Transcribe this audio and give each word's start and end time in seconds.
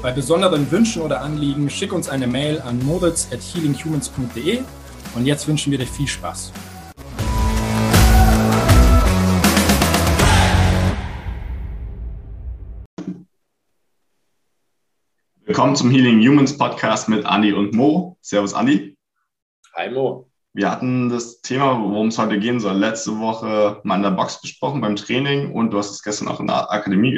Bei 0.00 0.12
besonderen 0.12 0.70
Wünschen 0.70 1.02
oder 1.02 1.22
Anliegen 1.22 1.68
schick 1.68 1.92
uns 1.92 2.08
eine 2.08 2.28
Mail 2.28 2.60
an 2.60 2.78
moritz 2.86 3.32
at 3.32 3.40
healinghumans.de 3.40 4.60
und 5.16 5.26
jetzt 5.26 5.48
wünschen 5.48 5.72
wir 5.72 5.78
dir 5.78 5.88
viel 5.88 6.06
Spaß. 6.06 6.52
Willkommen 15.44 15.74
zum 15.74 15.90
Healing 15.90 16.20
Humans 16.20 16.56
Podcast 16.56 17.08
mit 17.08 17.26
Andi 17.26 17.52
und 17.52 17.74
Mo. 17.74 18.16
Servus, 18.20 18.54
Andi. 18.54 18.96
Hi, 19.74 19.90
Mo. 19.90 20.30
Wir 20.52 20.70
hatten 20.70 21.08
das 21.08 21.40
Thema, 21.40 21.76
worum 21.76 22.08
es 22.08 22.18
heute 22.18 22.38
gehen 22.38 22.60
soll, 22.60 22.76
letzte 22.76 23.18
Woche 23.18 23.80
mal 23.82 23.96
in 23.96 24.02
der 24.04 24.12
Box 24.12 24.40
besprochen 24.40 24.80
beim 24.80 24.94
Training 24.94 25.50
und 25.50 25.72
du 25.72 25.78
hast 25.78 25.90
es 25.90 26.04
gestern 26.04 26.28
auch 26.28 26.38
in 26.38 26.46
der 26.46 26.70
Akademie 26.70 27.12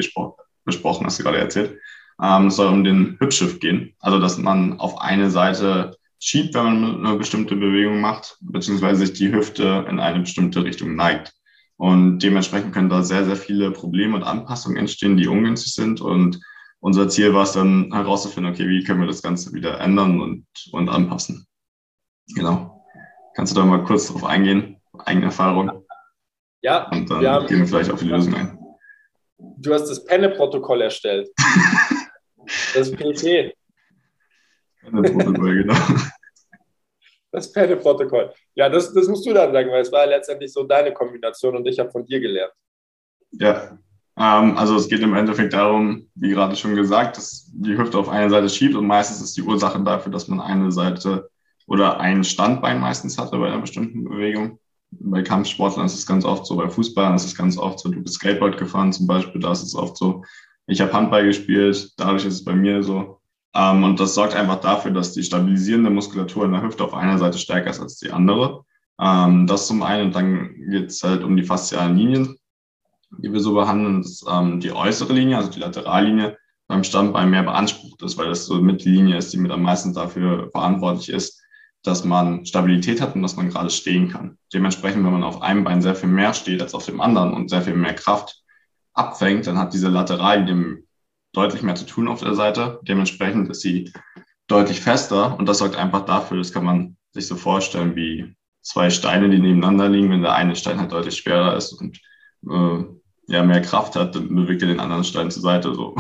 besprochen, 0.64 1.04
hast 1.04 1.18
du 1.18 1.22
gerade 1.22 1.38
erzählt. 1.38 1.78
Ähm, 2.23 2.48
es 2.48 2.56
soll 2.56 2.69
um 2.69 2.84
den 2.84 3.16
Hüpfschiff 3.19 3.60
gehen, 3.60 3.95
also 4.01 4.18
dass 4.18 4.38
man 4.38 4.79
auf 4.79 5.01
eine 5.01 5.30
Seite 5.30 5.96
schiebt, 6.18 6.54
wenn 6.54 6.80
man 6.80 7.07
eine 7.07 7.16
bestimmte 7.16 7.57
Bewegung 7.57 8.01
macht, 8.01 8.37
beziehungsweise 8.40 9.07
sich 9.07 9.15
die 9.15 9.32
Hüfte 9.32 9.87
in 9.88 9.99
eine 9.99 10.21
bestimmte 10.21 10.62
Richtung 10.62 10.95
neigt. 10.95 11.32
Und 11.77 12.18
dementsprechend 12.18 12.74
können 12.74 12.90
da 12.90 13.02
sehr, 13.02 13.24
sehr 13.24 13.37
viele 13.37 13.71
Probleme 13.71 14.15
und 14.16 14.23
Anpassungen 14.23 14.77
entstehen, 14.77 15.16
die 15.16 15.29
ungünstig 15.29 15.73
sind 15.73 16.02
und 16.02 16.38
unser 16.80 17.09
Ziel 17.09 17.35
war 17.35 17.43
es 17.43 17.52
dann 17.52 17.93
herauszufinden, 17.93 18.52
okay, 18.52 18.66
wie 18.68 18.82
können 18.82 19.01
wir 19.01 19.07
das 19.07 19.23
Ganze 19.23 19.52
wieder 19.52 19.79
ändern 19.80 20.21
und, 20.21 20.46
und 20.73 20.88
anpassen. 20.88 21.46
Genau. 22.34 22.84
Kannst 23.34 23.55
du 23.55 23.60
da 23.60 23.66
mal 23.66 23.84
kurz 23.84 24.09
drauf 24.09 24.24
eingehen? 24.24 24.80
Eigene 24.99 25.27
Erfahrung? 25.27 25.84
Ja. 26.62 26.90
Und 26.90 27.10
dann 27.10 27.21
wir 27.21 27.32
haben, 27.32 27.46
gehen 27.46 27.59
wir 27.60 27.66
vielleicht 27.66 27.90
auf 27.90 28.01
die 28.01 28.09
Lösung 28.09 28.34
ein. 28.34 28.59
Du 29.38 29.74
hast 29.74 29.88
das 29.88 30.05
Penne-Protokoll 30.05 30.82
erstellt. 30.82 31.29
das 32.74 32.90
PT. 32.90 33.54
Penne-Protokoll, 34.82 35.62
genau. 35.62 35.74
Das 37.32 37.52
Penne-Protokoll. 37.52 38.32
Ja, 38.54 38.68
das, 38.68 38.93
das 38.93 39.06
musst 39.06 39.24
du 39.24 39.32
dann 39.32 39.52
sagen, 39.52 39.70
weil 39.70 39.82
es 39.82 39.93
war 39.93 40.06
letztendlich 40.06 40.52
so 40.52 40.65
deine 40.65 40.93
Kombination 40.93 41.56
und 41.56 41.66
ich 41.66 41.78
habe 41.78 41.90
von 41.90 42.04
dir 42.04 42.18
gelernt. 42.18 42.52
Ja, 43.32 43.78
ähm, 44.21 44.59
also 44.59 44.76
es 44.76 44.88
geht 44.88 45.01
im 45.01 45.15
Endeffekt 45.15 45.52
darum, 45.52 46.09
wie 46.15 46.30
gerade 46.30 46.56
schon 46.56 46.74
gesagt, 46.74 47.16
dass 47.16 47.51
die 47.54 47.76
Hüfte 47.76 47.98
auf 47.98 48.09
eine 48.09 48.28
Seite 48.28 48.48
schiebt 48.48 48.74
und 48.74 48.87
meistens 48.87 49.23
ist 49.23 49.37
die 49.37 49.43
Ursache 49.43 49.80
dafür, 49.82 50.12
dass 50.12 50.28
man 50.28 50.40
eine 50.40 50.73
Seite 50.73 51.30
oder 51.66 52.01
ein 52.01 52.24
Standbein 52.24 52.80
meistens 52.80 53.16
hatte 53.16 53.38
bei 53.38 53.46
einer 53.46 53.60
bestimmten 53.60 54.04
Bewegung. 54.04 54.59
Bei 54.90 55.23
Kampfsportlern 55.23 55.87
ist 55.87 55.95
es 55.95 56.06
ganz 56.06 56.24
oft 56.24 56.45
so, 56.45 56.56
bei 56.56 56.68
Fußballern 56.68 57.15
ist 57.15 57.24
es 57.24 57.37
ganz 57.37 57.56
oft 57.56 57.78
so, 57.78 57.88
du 57.88 58.02
bist 58.02 58.16
Skateboard 58.16 58.59
gefahren 58.59 58.93
zum 58.93 59.06
Beispiel, 59.06 59.40
da 59.40 59.52
ist 59.52 59.62
es 59.62 59.74
oft 59.74 59.96
so. 59.96 60.24
Ich 60.71 60.80
habe 60.80 60.93
Handball 60.93 61.24
gespielt, 61.24 61.93
dadurch 61.96 62.24
ist 62.24 62.35
es 62.35 62.45
bei 62.45 62.54
mir 62.54 62.82
so. 62.82 63.21
Ähm, 63.54 63.85
und 63.85 64.00
das 64.00 64.15
sorgt 64.15 64.34
einfach 64.34 64.60
dafür, 64.60 64.93
dass 64.93 65.12
die 65.12 65.22
stabilisierende 65.22 65.91
Muskulatur 65.91 66.44
in 66.44 66.53
der 66.53 66.62
Hüfte 66.62 66.84
auf 66.84 66.94
einer 66.94 67.19
Seite 67.19 67.38
stärker 67.38 67.71
ist 67.71 67.81
als 67.81 67.97
die 67.99 68.12
andere. 68.12 68.65
Ähm, 69.00 69.47
das 69.47 69.67
zum 69.67 69.83
einen 69.83 70.06
und 70.06 70.15
dann 70.15 70.55
geht 70.71 70.91
es 70.91 71.03
halt 71.03 71.25
um 71.25 71.37
die 71.37 71.43
faszialen 71.43 71.97
Linien 71.97 72.37
die 73.19 73.33
wir 73.33 73.41
so 73.41 73.55
behandeln, 73.55 74.03
dass 74.03 74.25
ähm, 74.31 74.61
die 74.61 74.72
äußere 74.72 75.12
Linie, 75.12 75.37
also 75.37 75.50
die 75.50 75.61
Laterallinie, 75.61 76.39
beim 76.69 76.84
Standbein 76.84 77.31
mehr 77.31 77.43
beansprucht 77.43 78.03
ist, 78.03 78.17
weil 78.17 78.28
das 78.28 78.47
so 78.47 78.62
mit 78.62 78.84
die 78.84 78.91
Linie 78.91 79.17
ist, 79.17 79.33
die 79.33 79.39
mit 79.39 79.50
am 79.50 79.62
meisten 79.62 79.93
dafür 79.93 80.50
verantwortlich 80.53 81.09
ist, 81.09 81.43
dass 81.83 82.05
man 82.05 82.47
Stabilität 82.47 83.00
hat 83.00 83.17
und 83.17 83.23
dass 83.23 83.37
man 83.37 83.49
gerade 83.49 83.71
stehen 83.71 84.09
kann. 84.09 84.39
Dementsprechend, 84.53 85.05
wenn 85.05 85.12
man 85.12 85.25
auf 85.25 85.43
einem 85.43 85.65
Bein 85.65 85.83
sehr 85.83 85.97
viel 85.97 86.09
mehr 86.09 86.33
steht 86.33 86.62
als 86.62 86.75
auf 86.75 86.87
dem 86.87 87.00
anderen 87.00 87.33
und 87.33 87.50
sehr 87.50 87.62
viel 87.62 87.75
mehr 87.75 87.94
Kraft 87.94 88.40
abfängt, 88.95 89.47
dann 89.47 89.59
hat 89.59 89.73
diese 89.73 89.89
Laterallinie 89.89 90.83
deutlich 91.33 91.62
mehr 91.62 91.75
zu 91.75 91.87
tun 91.87 92.09
auf 92.09 92.21
der 92.21 92.34
Seite. 92.34 92.81
Dementsprechend 92.83 93.49
ist 93.51 93.61
sie 93.61 93.93
deutlich 94.47 94.81
fester 94.81 95.39
und 95.39 95.47
das 95.47 95.59
sorgt 95.59 95.77
einfach 95.77 96.05
dafür, 96.05 96.39
das 96.39 96.53
kann 96.53 96.65
man 96.65 96.97
sich 97.12 97.27
so 97.27 97.37
vorstellen 97.37 97.95
wie 97.97 98.34
zwei 98.62 98.91
Steine, 98.91 99.31
die 99.31 99.39
nebeneinander 99.39 99.89
liegen, 99.89 100.11
wenn 100.11 100.23
der 100.23 100.34
eine 100.34 100.56
Stein 100.56 100.79
halt 100.79 100.93
deutlich 100.93 101.17
schwerer 101.17 101.56
ist 101.56 101.73
und 101.73 102.00
äh, 102.49 102.84
ja, 103.29 103.43
mehr 103.45 103.62
Kraft 103.62 103.95
hat, 103.97 104.15
dann 104.17 104.34
bewegt 104.34 104.62
er 104.62 104.69
den 104.69 104.81
anderen 104.81 105.05
Stein 105.05 105.31
zur 105.31 105.43
Seite. 105.43 105.75
So. 105.75 105.95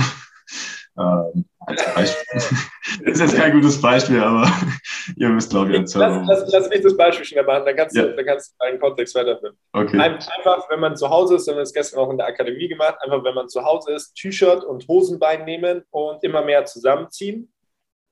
Ähm, 1.00 1.44
als 1.60 1.94
Beispiel. 1.94 2.40
das 3.04 3.14
ist 3.14 3.20
jetzt 3.20 3.36
kein 3.36 3.52
gutes 3.52 3.80
Beispiel, 3.80 4.22
aber 4.22 4.46
ihr 5.16 5.34
wisst, 5.34 5.50
glaube 5.50 5.72
ich, 5.72 5.78
lass, 5.78 5.94
lass, 5.94 6.52
lass 6.52 6.68
mich 6.68 6.82
das 6.82 6.96
Beispiel 6.96 7.24
schnell 7.24 7.44
machen, 7.44 7.64
dann 7.64 7.76
kannst, 7.76 7.96
ja. 7.96 8.02
du, 8.02 8.16
dann 8.16 8.24
kannst 8.26 8.52
du 8.52 8.64
deinen 8.64 8.80
Kontext 8.80 9.14
weiterführen. 9.14 9.56
Okay. 9.72 9.98
Einfach, 9.98 10.68
wenn 10.70 10.80
man 10.80 10.96
zu 10.96 11.08
Hause 11.08 11.36
ist, 11.36 11.48
haben 11.48 11.56
wir 11.56 11.62
es 11.62 11.72
gestern 11.72 12.00
auch 12.00 12.10
in 12.10 12.18
der 12.18 12.26
Akademie 12.26 12.68
gemacht, 12.68 12.96
einfach, 13.00 13.24
wenn 13.24 13.34
man 13.34 13.48
zu 13.48 13.64
Hause 13.64 13.92
ist, 13.92 14.14
T-Shirt 14.14 14.64
und 14.64 14.86
Hosenbein 14.88 15.44
nehmen 15.44 15.82
und 15.90 16.22
immer 16.22 16.44
mehr 16.44 16.64
zusammenziehen. 16.64 17.52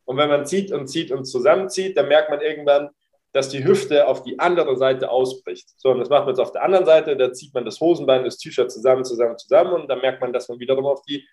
Und 0.04 0.16
wenn 0.16 0.28
man 0.28 0.46
zieht 0.46 0.72
und 0.72 0.86
zieht 0.86 1.10
und 1.10 1.26
zusammenzieht, 1.26 1.96
dann 1.96 2.08
merkt 2.08 2.30
man 2.30 2.40
irgendwann, 2.40 2.90
dass 3.32 3.50
die 3.50 3.62
Hüfte 3.62 4.08
auf 4.08 4.22
die 4.22 4.38
andere 4.38 4.76
Seite 4.76 5.10
ausbricht. 5.10 5.68
So, 5.76 5.90
und 5.90 5.98
das 5.98 6.08
macht 6.08 6.22
man 6.22 6.30
jetzt 6.30 6.40
auf 6.40 6.52
der 6.52 6.62
anderen 6.62 6.86
Seite, 6.86 7.16
da 7.16 7.32
zieht 7.32 7.52
man 7.52 7.64
das 7.64 7.78
Hosenbein, 7.80 8.24
das 8.24 8.38
T-Shirt 8.38 8.72
zusammen, 8.72 9.04
zusammen, 9.04 9.36
zusammen 9.36 9.72
und 9.74 9.88
dann 9.88 10.00
merkt 10.00 10.20
man, 10.20 10.32
dass 10.32 10.48
man 10.48 10.58
wiederum 10.58 10.86
auf 10.86 11.02
die 11.02 11.26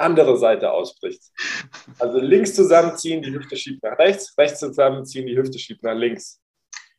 andere 0.00 0.36
Seite 0.38 0.70
ausbricht. 0.70 1.22
Also 1.98 2.18
links 2.18 2.54
zusammenziehen, 2.54 3.22
die 3.22 3.32
Hüfte 3.32 3.56
schiebt 3.56 3.82
nach 3.82 3.98
rechts, 3.98 4.36
rechts 4.36 4.60
zusammenziehen, 4.60 5.26
die 5.26 5.36
Hüfte 5.36 5.58
schiebt 5.58 5.82
nach 5.82 5.94
links. 5.94 6.40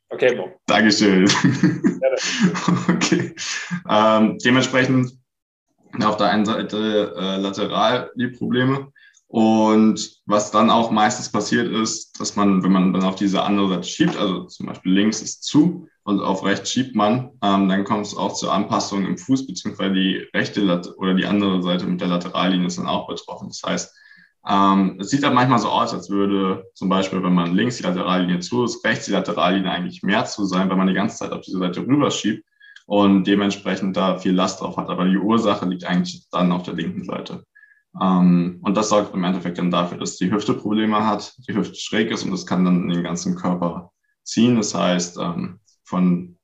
Okay, 0.08 0.36
Mo. 0.36 0.50
Dankeschön. 0.66 1.24
okay. 2.88 3.34
Ähm, 3.88 4.38
dementsprechend 4.44 5.12
auf 6.02 6.16
der 6.16 6.28
einen 6.28 6.44
Seite 6.44 7.14
äh, 7.16 7.36
lateral 7.38 8.10
die 8.16 8.28
Probleme 8.28 8.92
und 9.32 10.20
was 10.26 10.50
dann 10.50 10.68
auch 10.68 10.90
meistens 10.90 11.32
passiert 11.32 11.66
ist, 11.66 12.20
dass 12.20 12.36
man, 12.36 12.62
wenn 12.62 12.70
man 12.70 12.92
dann 12.92 13.02
auf 13.02 13.14
diese 13.14 13.42
andere 13.42 13.70
Seite 13.70 13.88
schiebt, 13.88 14.14
also 14.14 14.44
zum 14.44 14.66
Beispiel 14.66 14.92
links 14.92 15.22
ist 15.22 15.44
zu 15.44 15.88
und 16.02 16.20
auf 16.20 16.44
rechts 16.44 16.70
schiebt 16.70 16.94
man, 16.94 17.30
ähm, 17.42 17.66
dann 17.70 17.84
kommt 17.84 18.04
es 18.04 18.14
auch 18.14 18.34
zur 18.34 18.52
Anpassung 18.52 19.06
im 19.06 19.16
Fuß, 19.16 19.46
beziehungsweise 19.46 19.94
die 19.94 20.28
rechte 20.34 20.60
Lat 20.60 20.86
oder 20.98 21.14
die 21.14 21.24
andere 21.24 21.62
Seite 21.62 21.86
mit 21.86 22.02
der 22.02 22.08
Laterallinie 22.08 22.66
ist 22.66 22.76
dann 22.76 22.86
auch 22.86 23.08
betroffen. 23.08 23.48
Das 23.48 23.62
heißt, 23.64 23.96
ähm, 24.46 24.98
es 25.00 25.08
sieht 25.08 25.22
dann 25.22 25.32
manchmal 25.32 25.60
so 25.60 25.70
aus, 25.70 25.94
als 25.94 26.10
würde 26.10 26.66
zum 26.74 26.90
Beispiel, 26.90 27.22
wenn 27.22 27.32
man 27.32 27.54
links 27.54 27.78
die 27.78 27.84
Laterallinie 27.84 28.40
zu 28.40 28.64
ist, 28.64 28.84
rechts 28.84 29.06
die 29.06 29.12
Laterallinie 29.12 29.70
eigentlich 29.70 30.02
mehr 30.02 30.26
zu 30.26 30.44
sein, 30.44 30.68
weil 30.68 30.76
man 30.76 30.88
die 30.88 30.92
ganze 30.92 31.16
Zeit 31.16 31.32
auf 31.32 31.40
diese 31.40 31.58
Seite 31.58 31.80
rüberschiebt 31.80 32.44
und 32.84 33.24
dementsprechend 33.26 33.96
da 33.96 34.18
viel 34.18 34.34
Last 34.34 34.60
drauf 34.60 34.76
hat. 34.76 34.90
Aber 34.90 35.06
die 35.06 35.16
Ursache 35.16 35.64
liegt 35.64 35.84
eigentlich 35.84 36.28
dann 36.30 36.52
auf 36.52 36.64
der 36.64 36.74
linken 36.74 37.04
Seite. 37.04 37.46
Ähm, 38.00 38.58
und 38.62 38.76
das 38.76 38.88
sorgt 38.88 39.14
im 39.14 39.24
Endeffekt 39.24 39.58
dann 39.58 39.70
dafür, 39.70 39.98
dass 39.98 40.16
die 40.16 40.30
Hüfte 40.30 40.54
Probleme 40.54 41.06
hat, 41.06 41.34
die 41.46 41.54
Hüfte 41.54 41.76
schräg 41.76 42.10
ist 42.10 42.24
und 42.24 42.30
das 42.30 42.46
kann 42.46 42.64
dann 42.64 42.88
den 42.88 43.02
ganzen 43.02 43.36
Körper 43.36 43.92
ziehen. 44.22 44.56
Das 44.56 44.74
heißt, 44.74 45.18
ähm, 45.18 45.60
von 45.84 46.38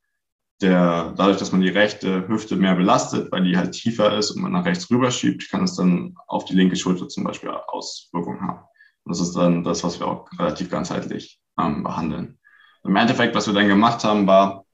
der, 0.61 1.15
dadurch, 1.17 1.39
dass 1.39 1.53
man 1.53 1.61
die 1.61 1.69
rechte 1.69 2.27
Hüfte 2.29 2.57
mehr 2.57 2.75
belastet, 2.75 3.31
weil 3.31 3.45
die 3.45 3.57
halt 3.57 3.73
tiefer 3.73 4.17
ist 4.17 4.33
und 4.33 4.43
man 4.43 4.53
nach 4.53 4.65
rechts 4.65 4.91
rüberschiebt, 4.91 5.49
kann 5.51 5.65
es 5.65 5.77
dann 5.77 6.17
auf 6.27 6.45
die 6.45 6.55
linke 6.55 6.77
Schulter 6.77 7.09
zum 7.09 7.25
Beispiel 7.25 7.51
Auswirkungen 7.51 8.41
haben. 8.41 8.65
Und 9.05 9.17
das 9.17 9.21
ist 9.21 9.35
dann 9.35 9.63
das, 9.63 9.85
was 9.85 10.01
wir 10.01 10.07
auch 10.07 10.29
relativ 10.39 10.69
ganzheitlich 10.69 11.41
ähm, 11.59 11.83
behandeln. 11.83 12.39
Im 12.85 12.97
Endeffekt, 12.97 13.35
was 13.35 13.47
wir 13.47 13.55
dann 13.55 13.69
gemacht 13.69 14.05
haben, 14.05 14.27
war, 14.27 14.65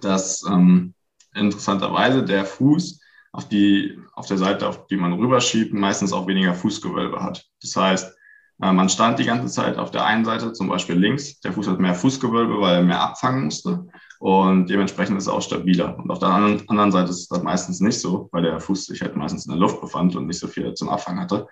dass 0.00 0.44
ähm, 0.44 0.94
interessanterweise 1.34 2.22
der 2.24 2.44
Fuß 2.44 3.00
auf, 3.32 3.48
die, 3.48 3.98
auf 4.14 4.26
der 4.26 4.38
Seite, 4.38 4.68
auf 4.68 4.86
die 4.86 4.96
man 4.96 5.12
rüberschiebt, 5.12 5.72
meistens 5.72 6.12
auch 6.12 6.26
weniger 6.26 6.54
Fußgewölbe 6.54 7.22
hat. 7.22 7.44
Das 7.62 7.76
heißt, 7.76 8.18
äh, 8.62 8.72
man 8.72 8.88
stand 8.88 9.18
die 9.18 9.24
ganze 9.24 9.52
Zeit 9.52 9.78
auf 9.78 9.90
der 9.90 10.04
einen 10.04 10.24
Seite, 10.24 10.52
zum 10.52 10.68
Beispiel 10.68 10.96
links. 10.96 11.40
Der 11.40 11.52
Fuß 11.52 11.68
hat 11.68 11.78
mehr 11.78 11.94
Fußgewölbe, 11.94 12.60
weil 12.60 12.76
er 12.76 12.82
mehr 12.82 13.00
abfangen 13.00 13.44
musste. 13.44 13.86
Und 14.18 14.68
dementsprechend 14.68 15.18
ist 15.18 15.28
er 15.28 15.34
auch 15.34 15.42
stabiler. 15.42 15.96
Und 15.98 16.10
auf 16.10 16.18
der 16.18 16.28
anderen 16.28 16.92
Seite 16.92 17.10
ist 17.10 17.30
das 17.30 17.42
meistens 17.42 17.80
nicht 17.80 18.00
so, 18.00 18.28
weil 18.32 18.42
der 18.42 18.60
Fuß 18.60 18.86
sich 18.86 19.00
halt 19.00 19.14
meistens 19.16 19.46
in 19.46 19.52
der 19.52 19.60
Luft 19.60 19.80
befand 19.80 20.16
und 20.16 20.26
nicht 20.26 20.40
so 20.40 20.48
viel 20.48 20.74
zum 20.74 20.88
Abfangen 20.88 21.20
hatte. 21.20 21.46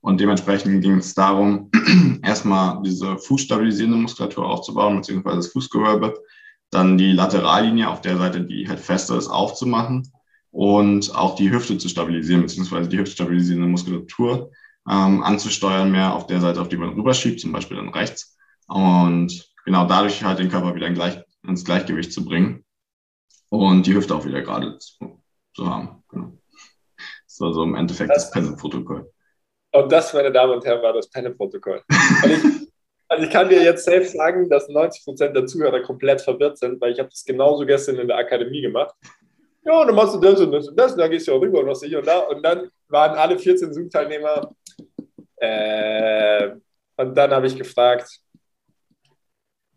Und 0.00 0.20
dementsprechend 0.20 0.82
ging 0.82 0.98
es 0.98 1.14
darum, 1.14 1.70
erstmal 2.22 2.82
diese 2.82 3.18
fußstabilisierende 3.18 3.98
Muskulatur 3.98 4.48
aufzubauen, 4.48 4.96
beziehungsweise 4.96 5.36
das 5.36 5.48
Fußgewölbe, 5.48 6.14
dann 6.70 6.96
die 6.96 7.12
Laterallinie 7.12 7.88
auf 7.88 8.00
der 8.00 8.16
Seite, 8.16 8.42
die 8.42 8.68
halt 8.68 8.80
fester 8.80 9.16
ist, 9.16 9.28
aufzumachen 9.28 10.12
und 10.52 11.14
auch 11.14 11.34
die 11.34 11.50
Hüfte 11.50 11.78
zu 11.78 11.88
stabilisieren, 11.88 12.42
beziehungsweise 12.42 12.88
die 12.88 12.98
hüftstabilisierende 12.98 13.66
Muskulatur 13.66 14.52
ähm, 14.88 15.22
anzusteuern, 15.22 15.90
mehr 15.90 16.14
auf 16.14 16.26
der 16.26 16.40
Seite, 16.40 16.60
auf 16.60 16.68
die 16.68 16.76
man 16.76 16.90
rüberschiebt, 16.90 17.40
zum 17.40 17.52
Beispiel 17.52 17.78
dann 17.78 17.88
rechts. 17.88 18.36
Und 18.68 19.50
genau 19.64 19.86
dadurch 19.86 20.22
halt 20.22 20.38
den 20.38 20.50
Körper 20.50 20.74
wieder 20.74 20.86
in 20.86 20.94
Gleich, 20.94 21.18
ins 21.46 21.64
Gleichgewicht 21.64 22.12
zu 22.12 22.24
bringen 22.24 22.64
und 23.48 23.86
die 23.86 23.94
Hüfte 23.94 24.14
auch 24.14 24.24
wieder 24.24 24.42
gerade 24.42 24.78
zu, 24.78 25.22
zu 25.54 25.68
haben. 25.68 26.04
Genau. 26.08 26.32
Das 27.26 27.40
war 27.40 27.54
so 27.54 27.62
im 27.62 27.74
Endeffekt 27.74 28.10
das, 28.10 28.24
das 28.24 28.30
Penne-Protokoll. 28.30 29.10
Und 29.72 29.90
das, 29.90 30.12
meine 30.12 30.30
Damen 30.30 30.52
und 30.52 30.64
Herren, 30.66 30.82
war 30.82 30.92
das 30.92 31.08
Penne-Protokoll. 31.08 31.82
Also, 32.22 32.48
ich 33.22 33.30
kann 33.30 33.48
dir 33.48 33.62
jetzt 33.62 33.86
safe 33.86 34.04
sagen, 34.04 34.50
dass 34.50 34.68
90 34.68 35.04
Prozent 35.04 35.34
der 35.34 35.46
Zuhörer 35.46 35.80
komplett 35.80 36.20
verwirrt 36.20 36.58
sind, 36.58 36.78
weil 36.80 36.92
ich 36.92 36.98
habe 36.98 37.08
das 37.08 37.24
genauso 37.24 37.64
gestern 37.64 37.96
in 37.96 38.08
der 38.08 38.18
Akademie 38.18 38.60
gemacht. 38.60 38.94
Ja, 39.64 39.84
dann 39.84 39.94
machst 39.94 40.14
du 40.14 40.20
das 40.20 40.40
und 40.40 40.50
das 40.50 40.68
und 40.68 40.76
das, 40.76 40.92
und 40.92 40.98
dann 40.98 41.10
gehst 41.10 41.28
du 41.28 41.32
auch 41.32 41.40
rüber 41.40 41.60
und 41.60 41.66
was 41.68 41.82
hier 41.82 41.98
und 41.98 42.06
da. 42.06 42.18
Und 42.20 42.42
dann 42.42 42.70
waren 42.88 43.16
alle 43.16 43.38
14 43.38 43.72
Zoom-Teilnehmer. 43.72 44.54
Äh, 45.36 46.50
und 46.96 47.14
dann 47.16 47.30
habe 47.30 47.46
ich 47.46 47.56
gefragt, 47.56 48.08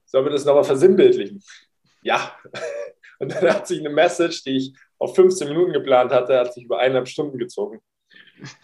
sollen 0.05 0.25
wir 0.25 0.31
das 0.31 0.45
nochmal 0.45 0.63
versinnbildlichen? 0.63 1.43
Ja. 2.01 2.37
Und 3.19 3.33
dann 3.33 3.49
hat 3.49 3.65
sich 3.65 3.79
eine 3.79 3.89
Message, 3.89 4.43
die 4.43 4.57
ich 4.57 4.73
auf 4.97 5.15
15 5.15 5.47
Minuten 5.47 5.71
geplant 5.71 6.11
hatte, 6.11 6.37
hat 6.37 6.53
sich 6.53 6.65
über 6.65 6.79
eineinhalb 6.79 7.07
Stunden 7.07 7.37
gezogen. 7.37 7.79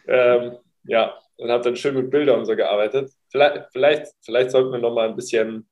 Ähm, 0.07 0.57
ja, 0.83 1.17
und 1.37 1.49
habe 1.49 1.63
dann 1.63 1.75
schön 1.75 1.95
mit 1.95 2.11
Bildern 2.11 2.39
und 2.39 2.45
so 2.45 2.55
gearbeitet. 2.55 3.11
Vielleicht, 3.29 3.71
vielleicht, 3.71 4.07
vielleicht 4.21 4.51
sollten 4.51 4.71
wir 4.71 4.79
noch 4.79 4.93
mal 4.93 5.09
ein 5.09 5.15
bisschen, 5.15 5.67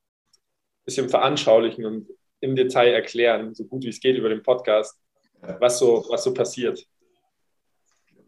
bisschen 0.85 1.09
veranschaulichen 1.09 1.85
und 1.85 2.07
im 2.39 2.55
Detail 2.55 2.93
erklären, 2.93 3.53
so 3.53 3.65
gut 3.65 3.83
wie 3.83 3.89
es 3.89 3.99
geht 3.99 4.17
über 4.17 4.29
den 4.29 4.43
Podcast, 4.43 4.97
was 5.59 5.79
so, 5.79 6.05
was 6.09 6.23
so 6.23 6.33
passiert. 6.33 6.85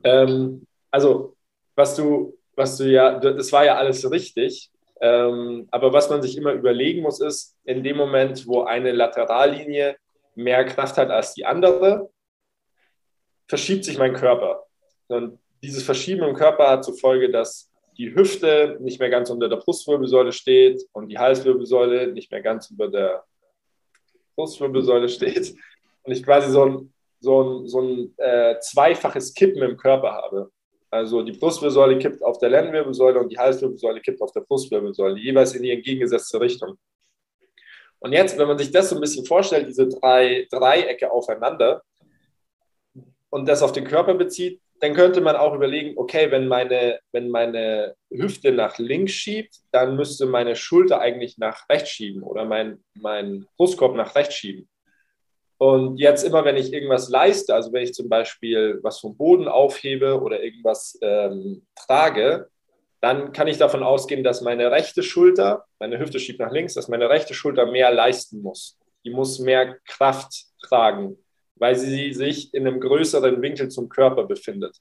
Ähm, 0.04 0.66
also, 0.90 1.36
was 1.76 1.96
du, 1.96 2.38
was 2.56 2.78
du 2.78 2.86
ja, 2.86 3.20
das 3.20 3.52
war 3.52 3.66
ja 3.66 3.76
alles 3.76 4.10
richtig. 4.10 4.72
Ähm, 5.00 5.68
aber 5.72 5.92
was 5.94 6.10
man 6.10 6.22
sich 6.22 6.38
immer 6.38 6.54
überlegen 6.54 7.02
muss, 7.02 7.22
ist, 7.22 7.58
in 7.64 7.84
dem 7.84 7.98
Moment, 7.98 8.46
wo 8.48 8.64
eine 8.64 8.92
Laterallinie 8.92 9.98
mehr 10.36 10.64
Kraft 10.66 10.98
hat 10.98 11.10
als 11.10 11.34
die 11.34 11.46
andere, 11.46 12.10
verschiebt 13.48 13.84
sich 13.84 13.98
mein 13.98 14.14
Körper. 14.14 14.66
Und 15.08 15.40
dieses 15.64 15.84
Verschieben 15.84 16.24
im 16.24 16.36
Körper 16.36 16.70
hat 16.70 16.86
zur 16.86 16.98
Folge, 16.98 17.32
dass 17.32 17.72
die 17.98 18.14
Hüfte 18.16 18.78
nicht 18.80 19.00
mehr 19.00 19.10
ganz 19.10 19.30
unter 19.30 19.50
der 19.50 19.58
Brustwirbelsäule 19.58 20.32
steht 20.32 20.82
und 20.94 21.10
die 21.10 21.18
Halswirbelsäule 21.18 22.08
nicht 22.14 22.32
mehr 22.32 22.42
ganz 22.42 22.70
über 22.70 22.88
der 22.88 23.24
Brustwirbelsäule 24.36 25.10
steht 25.10 25.54
und 26.04 26.12
ich 26.12 26.24
quasi 26.24 26.52
so 26.52 26.66
ein, 26.66 26.94
so 27.22 27.42
ein, 27.42 27.68
so 27.68 27.82
ein 27.82 28.14
äh, 28.18 28.60
zweifaches 28.60 29.34
Kippen 29.34 29.62
im 29.62 29.78
Körper 29.78 30.12
habe. 30.12 30.52
Also 30.90 31.22
die 31.22 31.32
Brustwirbelsäule 31.32 31.98
kippt 32.00 32.22
auf 32.24 32.38
der 32.40 32.50
Lendenwirbelsäule 32.50 33.20
und 33.20 33.32
die 33.32 33.38
Halswirbelsäule 33.38 34.02
kippt 34.02 34.22
auf 34.22 34.34
der 34.34 34.42
Brustwirbelsäule, 34.42 35.18
jeweils 35.18 35.56
in 35.56 35.64
die 35.64 35.72
entgegengesetzte 35.72 36.42
Richtung. 36.42 36.78
Und 38.00 38.14
jetzt, 38.14 38.38
wenn 38.38 38.48
man 38.48 38.58
sich 38.58 38.72
das 38.72 38.90
so 38.90 38.96
ein 38.96 39.02
bisschen 39.02 39.26
vorstellt, 39.26 39.70
diese 39.70 39.88
drei 39.88 40.48
Dreiecke 40.52 41.12
aufeinander 41.12 41.84
und 43.30 43.48
das 43.48 43.62
auf 43.62 43.72
den 43.72 43.86
Körper 43.86 44.16
bezieht, 44.16 44.60
dann 44.82 44.96
könnte 44.96 45.22
man 45.22 45.36
auch 45.36 45.54
überlegen, 45.54 45.94
okay, 45.96 46.32
wenn 46.32 46.48
meine, 46.48 47.00
wenn 47.12 47.30
meine 47.30 47.96
Hüfte 48.10 48.52
nach 48.52 48.80
links 48.80 49.12
schiebt, 49.12 49.58
dann 49.72 49.96
müsste 49.96 50.26
meine 50.26 50.56
Schulter 50.56 51.00
eigentlich 51.00 51.38
nach 51.38 51.70
rechts 51.70 51.92
schieben 51.92 52.24
oder 52.24 52.46
mein, 52.46 52.84
mein 52.96 53.46
Brustkorb 53.56 53.96
nach 53.96 54.16
rechts 54.16 54.34
schieben. 54.34 54.68
Und 55.62 56.00
jetzt 56.00 56.24
immer, 56.24 56.44
wenn 56.44 56.58
ich 56.58 56.74
irgendwas 56.74 57.10
leiste, 57.10 57.54
also 57.54 57.72
wenn 57.72 57.84
ich 57.84 57.94
zum 57.94 58.10
Beispiel 58.10 58.80
was 58.82 59.00
vom 59.00 59.16
Boden 59.16 59.48
aufhebe 59.48 60.20
oder 60.20 60.42
irgendwas 60.42 60.98
ähm, 61.02 61.68
trage, 61.76 62.50
dann 63.00 63.32
kann 63.32 63.48
ich 63.48 63.58
davon 63.58 63.84
ausgehen, 63.84 64.24
dass 64.24 64.42
meine 64.42 64.72
rechte 64.72 65.04
Schulter, 65.04 65.66
meine 65.80 66.00
Hüfte 66.00 66.20
schiebt 66.20 66.40
nach 66.40 66.52
links, 66.52 66.74
dass 66.74 66.88
meine 66.88 67.10
rechte 67.10 67.34
Schulter 67.34 67.68
mehr 67.68 67.92
leisten 67.92 68.42
muss. 68.42 68.80
Die 69.06 69.12
muss 69.12 69.40
mehr 69.40 69.78
Kraft 69.86 70.46
tragen 70.64 71.18
weil 71.62 71.76
sie 71.76 72.12
sich 72.12 72.52
in 72.56 72.66
einem 72.66 72.80
größeren 72.80 73.40
Winkel 73.40 73.70
zum 73.70 73.88
Körper 73.88 74.24
befindet. 74.24 74.78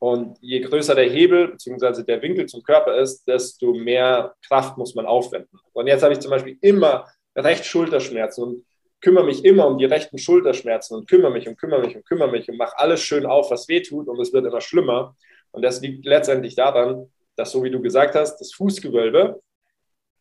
Und 0.00 0.36
je 0.40 0.58
größer 0.60 0.96
der 0.96 1.08
Hebel 1.08 1.52
bzw. 1.52 2.02
der 2.02 2.20
Winkel 2.20 2.46
zum 2.46 2.64
Körper 2.64 2.96
ist, 2.96 3.26
desto 3.28 3.72
mehr 3.72 4.34
Kraft 4.46 4.76
muss 4.76 4.96
man 4.96 5.06
aufwenden. 5.06 5.56
Und 5.72 5.86
jetzt 5.86 6.02
habe 6.02 6.12
ich 6.12 6.18
zum 6.18 6.32
Beispiel 6.32 6.58
immer 6.60 7.06
rechts 7.36 7.68
Schulterschmerzen 7.68 8.42
und 8.42 8.66
kümmere 9.04 9.26
mich 9.26 9.44
immer 9.44 9.66
um 9.66 9.76
die 9.76 9.84
rechten 9.84 10.16
Schulterschmerzen 10.16 10.96
und 10.96 11.06
kümmere 11.06 11.30
mich 11.30 11.46
und 11.46 11.58
kümmere 11.58 11.80
mich 11.80 11.94
und 11.94 12.06
kümmere 12.06 12.30
mich 12.30 12.48
und 12.48 12.56
mache 12.56 12.78
alles 12.78 13.02
schön 13.02 13.26
auf, 13.26 13.50
was 13.50 13.68
weh 13.68 13.82
tut 13.82 14.08
und 14.08 14.18
es 14.18 14.32
wird 14.32 14.46
immer 14.46 14.62
schlimmer. 14.62 15.14
Und 15.52 15.62
das 15.62 15.82
liegt 15.82 16.06
letztendlich 16.06 16.54
daran, 16.56 17.12
dass, 17.36 17.52
so 17.52 17.62
wie 17.62 17.70
du 17.70 17.82
gesagt 17.82 18.14
hast, 18.14 18.38
das 18.38 18.54
Fußgewölbe 18.54 19.42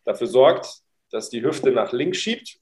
dafür 0.03 0.27
sorgt, 0.27 0.81
dass 1.11 1.29
die 1.29 1.41
Hüfte 1.41 1.71
nach 1.71 1.93
links 1.93 2.17
schiebt 2.17 2.59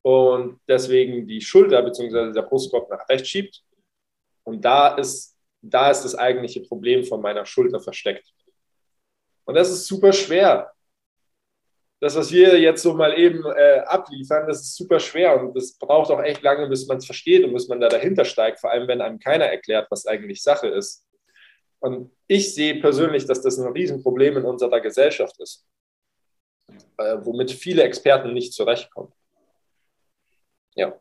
und 0.00 0.58
deswegen 0.66 1.26
die 1.26 1.42
Schulter 1.42 1.82
bzw. 1.82 2.32
der 2.32 2.42
Brustkorb 2.42 2.88
nach 2.88 3.06
rechts 3.10 3.28
schiebt. 3.28 3.62
Und 4.44 4.64
da 4.64 4.94
ist, 4.96 5.36
da 5.60 5.90
ist 5.90 6.02
das 6.02 6.14
eigentliche 6.14 6.62
Problem 6.62 7.04
von 7.04 7.20
meiner 7.20 7.44
Schulter 7.44 7.78
versteckt. 7.78 8.26
Und 9.44 9.54
das 9.54 9.70
ist 9.70 9.86
super 9.86 10.14
schwer. 10.14 10.72
Das, 12.02 12.16
was 12.16 12.32
wir 12.32 12.58
jetzt 12.58 12.82
so 12.82 12.94
mal 12.94 13.16
eben 13.16 13.44
äh, 13.44 13.78
abliefern, 13.86 14.48
das 14.48 14.62
ist 14.62 14.74
super 14.74 14.98
schwer 14.98 15.40
und 15.40 15.54
das 15.54 15.78
braucht 15.78 16.10
auch 16.10 16.20
echt 16.20 16.42
lange, 16.42 16.66
bis 16.66 16.88
man 16.88 16.96
es 16.96 17.06
versteht 17.06 17.44
und 17.44 17.52
bis 17.52 17.68
man 17.68 17.80
da 17.80 17.88
dahinter 17.88 18.24
steigt, 18.24 18.58
vor 18.58 18.72
allem 18.72 18.88
wenn 18.88 19.00
einem 19.00 19.20
keiner 19.20 19.44
erklärt, 19.44 19.86
was 19.88 20.04
eigentlich 20.08 20.42
Sache 20.42 20.66
ist. 20.66 21.06
Und 21.78 22.10
ich 22.26 22.52
sehe 22.56 22.80
persönlich, 22.80 23.24
dass 23.26 23.40
das 23.40 23.56
ein 23.56 23.70
Riesenproblem 23.70 24.38
in 24.38 24.44
unserer 24.44 24.80
Gesellschaft 24.80 25.38
ist, 25.38 25.64
äh, 26.98 27.18
womit 27.20 27.52
viele 27.52 27.84
Experten 27.84 28.34
nicht 28.34 28.52
zurechtkommen. 28.52 29.12
Ja. 30.74 30.98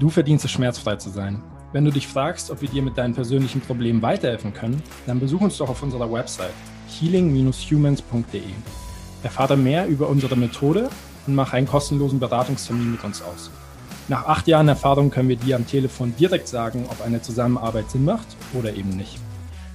Du 0.00 0.08
verdienst 0.08 0.46
es, 0.46 0.50
schmerzfrei 0.50 0.96
zu 0.96 1.10
sein. 1.10 1.42
Wenn 1.74 1.84
du 1.84 1.90
dich 1.90 2.06
fragst, 2.06 2.52
ob 2.52 2.62
wir 2.62 2.68
dir 2.68 2.82
mit 2.82 2.96
deinen 2.96 3.14
persönlichen 3.16 3.60
Problemen 3.60 4.00
weiterhelfen 4.00 4.54
können, 4.54 4.80
dann 5.08 5.18
besuch 5.18 5.40
uns 5.40 5.56
doch 5.56 5.68
auf 5.68 5.82
unserer 5.82 6.12
Website 6.12 6.54
healing-humans.de. 6.86 8.42
Erfahre 9.24 9.56
mehr 9.56 9.88
über 9.88 10.08
unsere 10.08 10.36
Methode 10.36 10.88
und 11.26 11.34
mach 11.34 11.52
einen 11.52 11.66
kostenlosen 11.66 12.20
Beratungstermin 12.20 12.92
mit 12.92 13.02
uns 13.02 13.22
aus. 13.22 13.50
Nach 14.06 14.24
acht 14.24 14.46
Jahren 14.46 14.68
Erfahrung 14.68 15.10
können 15.10 15.28
wir 15.28 15.34
dir 15.34 15.56
am 15.56 15.66
Telefon 15.66 16.14
direkt 16.16 16.46
sagen, 16.46 16.86
ob 16.88 17.04
eine 17.04 17.22
Zusammenarbeit 17.22 17.90
Sinn 17.90 18.04
macht 18.04 18.36
oder 18.52 18.72
eben 18.72 18.90
nicht. 18.90 19.18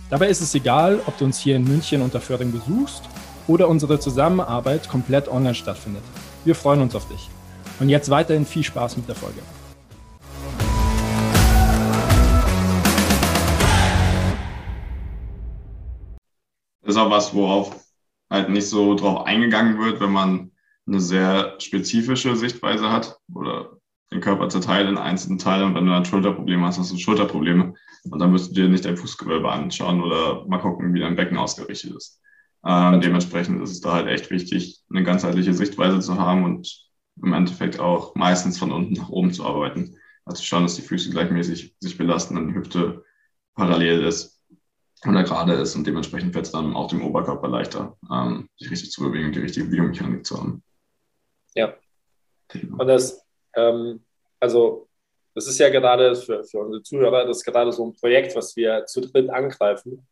Dabei 0.09 0.29
ist 0.29 0.39
es 0.39 0.55
egal, 0.55 1.01
ob 1.05 1.17
du 1.17 1.25
uns 1.25 1.37
hier 1.37 1.57
in 1.57 1.65
München 1.65 2.01
unter 2.01 2.21
Föhring 2.21 2.53
besuchst 2.53 3.03
oder 3.45 3.67
unsere 3.67 3.99
Zusammenarbeit 3.99 4.87
komplett 4.87 5.27
online 5.27 5.53
stattfindet. 5.53 6.03
Wir 6.45 6.55
freuen 6.55 6.79
uns 6.79 6.95
auf 6.95 7.09
dich. 7.09 7.29
Und 7.81 7.89
jetzt 7.89 8.09
weiterhin 8.09 8.45
viel 8.45 8.63
Spaß 8.63 8.95
mit 8.95 9.09
der 9.09 9.15
Folge. 9.15 9.41
Auch 16.99 17.09
was, 17.09 17.33
worauf 17.33 17.75
halt 18.29 18.49
nicht 18.49 18.67
so 18.67 18.95
drauf 18.95 19.25
eingegangen 19.25 19.79
wird, 19.79 19.99
wenn 19.99 20.11
man 20.11 20.51
eine 20.87 20.99
sehr 20.99 21.55
spezifische 21.59 22.35
Sichtweise 22.35 22.91
hat 22.91 23.17
oder 23.33 23.77
den 24.11 24.21
Körper 24.21 24.49
zerteilt 24.49 24.89
in 24.89 24.97
einzelnen 24.97 25.37
Teile 25.37 25.65
und 25.65 25.75
wenn 25.75 25.85
du 25.85 25.93
ein 25.93 26.05
Schulterproblem 26.05 26.63
hast, 26.65 26.79
hast 26.79 26.91
du 26.91 26.97
Schulterprobleme 26.97 27.73
und 28.09 28.19
dann 28.19 28.33
wirst 28.33 28.51
du 28.51 28.55
dir 28.55 28.69
nicht 28.69 28.85
dein 28.85 28.97
Fußgewölbe 28.97 29.51
anschauen 29.51 30.01
oder 30.01 30.45
mal 30.47 30.57
gucken, 30.59 30.93
wie 30.93 30.99
dein 30.99 31.15
Becken 31.15 31.37
ausgerichtet 31.37 31.95
ist. 31.95 32.19
Ähm, 32.65 33.01
dementsprechend 33.01 33.61
ist 33.61 33.71
es 33.71 33.81
da 33.81 33.93
halt 33.93 34.07
echt 34.07 34.31
wichtig, 34.31 34.81
eine 34.89 35.03
ganzheitliche 35.03 35.53
Sichtweise 35.53 35.99
zu 35.99 36.19
haben 36.19 36.43
und 36.43 36.87
im 37.21 37.33
Endeffekt 37.33 37.79
auch 37.79 38.15
meistens 38.15 38.57
von 38.57 38.71
unten 38.71 38.93
nach 38.93 39.09
oben 39.09 39.31
zu 39.31 39.45
arbeiten. 39.45 39.95
Also 40.25 40.43
schauen, 40.43 40.63
dass 40.63 40.75
die 40.75 40.81
Füße 40.81 41.11
gleichmäßig 41.11 41.75
sich 41.79 41.97
belasten 41.97 42.37
und 42.37 42.49
die 42.49 42.55
Hüfte 42.55 43.03
parallel 43.55 44.03
ist 44.03 44.38
oder 45.07 45.23
gerade 45.23 45.53
ist 45.53 45.75
und 45.75 45.87
dementsprechend 45.87 46.33
fällt 46.33 46.45
es 46.45 46.51
dann 46.51 46.75
auch 46.75 46.87
dem 46.87 47.03
Oberkörper 47.03 47.47
leichter, 47.47 47.97
ähm, 48.11 48.49
sich 48.57 48.71
richtig 48.71 48.91
zu 48.91 49.03
bewegen 49.03 49.27
und 49.27 49.35
die 49.35 49.39
richtige 49.39 49.67
Biomechanik 49.67 50.25
zu 50.25 50.37
haben. 50.37 50.63
Ja. 51.55 51.73
Und 52.77 52.87
das, 52.87 53.25
ähm, 53.55 54.03
also 54.39 54.87
das 55.35 55.47
ist 55.47 55.59
ja 55.59 55.69
gerade 55.69 56.15
für, 56.15 56.43
für 56.43 56.59
unsere 56.59 56.83
Zuhörer, 56.83 57.25
das 57.25 57.37
ist 57.37 57.45
gerade 57.45 57.71
so 57.71 57.85
ein 57.85 57.95
Projekt, 57.95 58.35
was 58.35 58.55
wir 58.55 58.85
zu 58.85 59.01
dritt 59.01 59.29
angreifen 59.29 60.05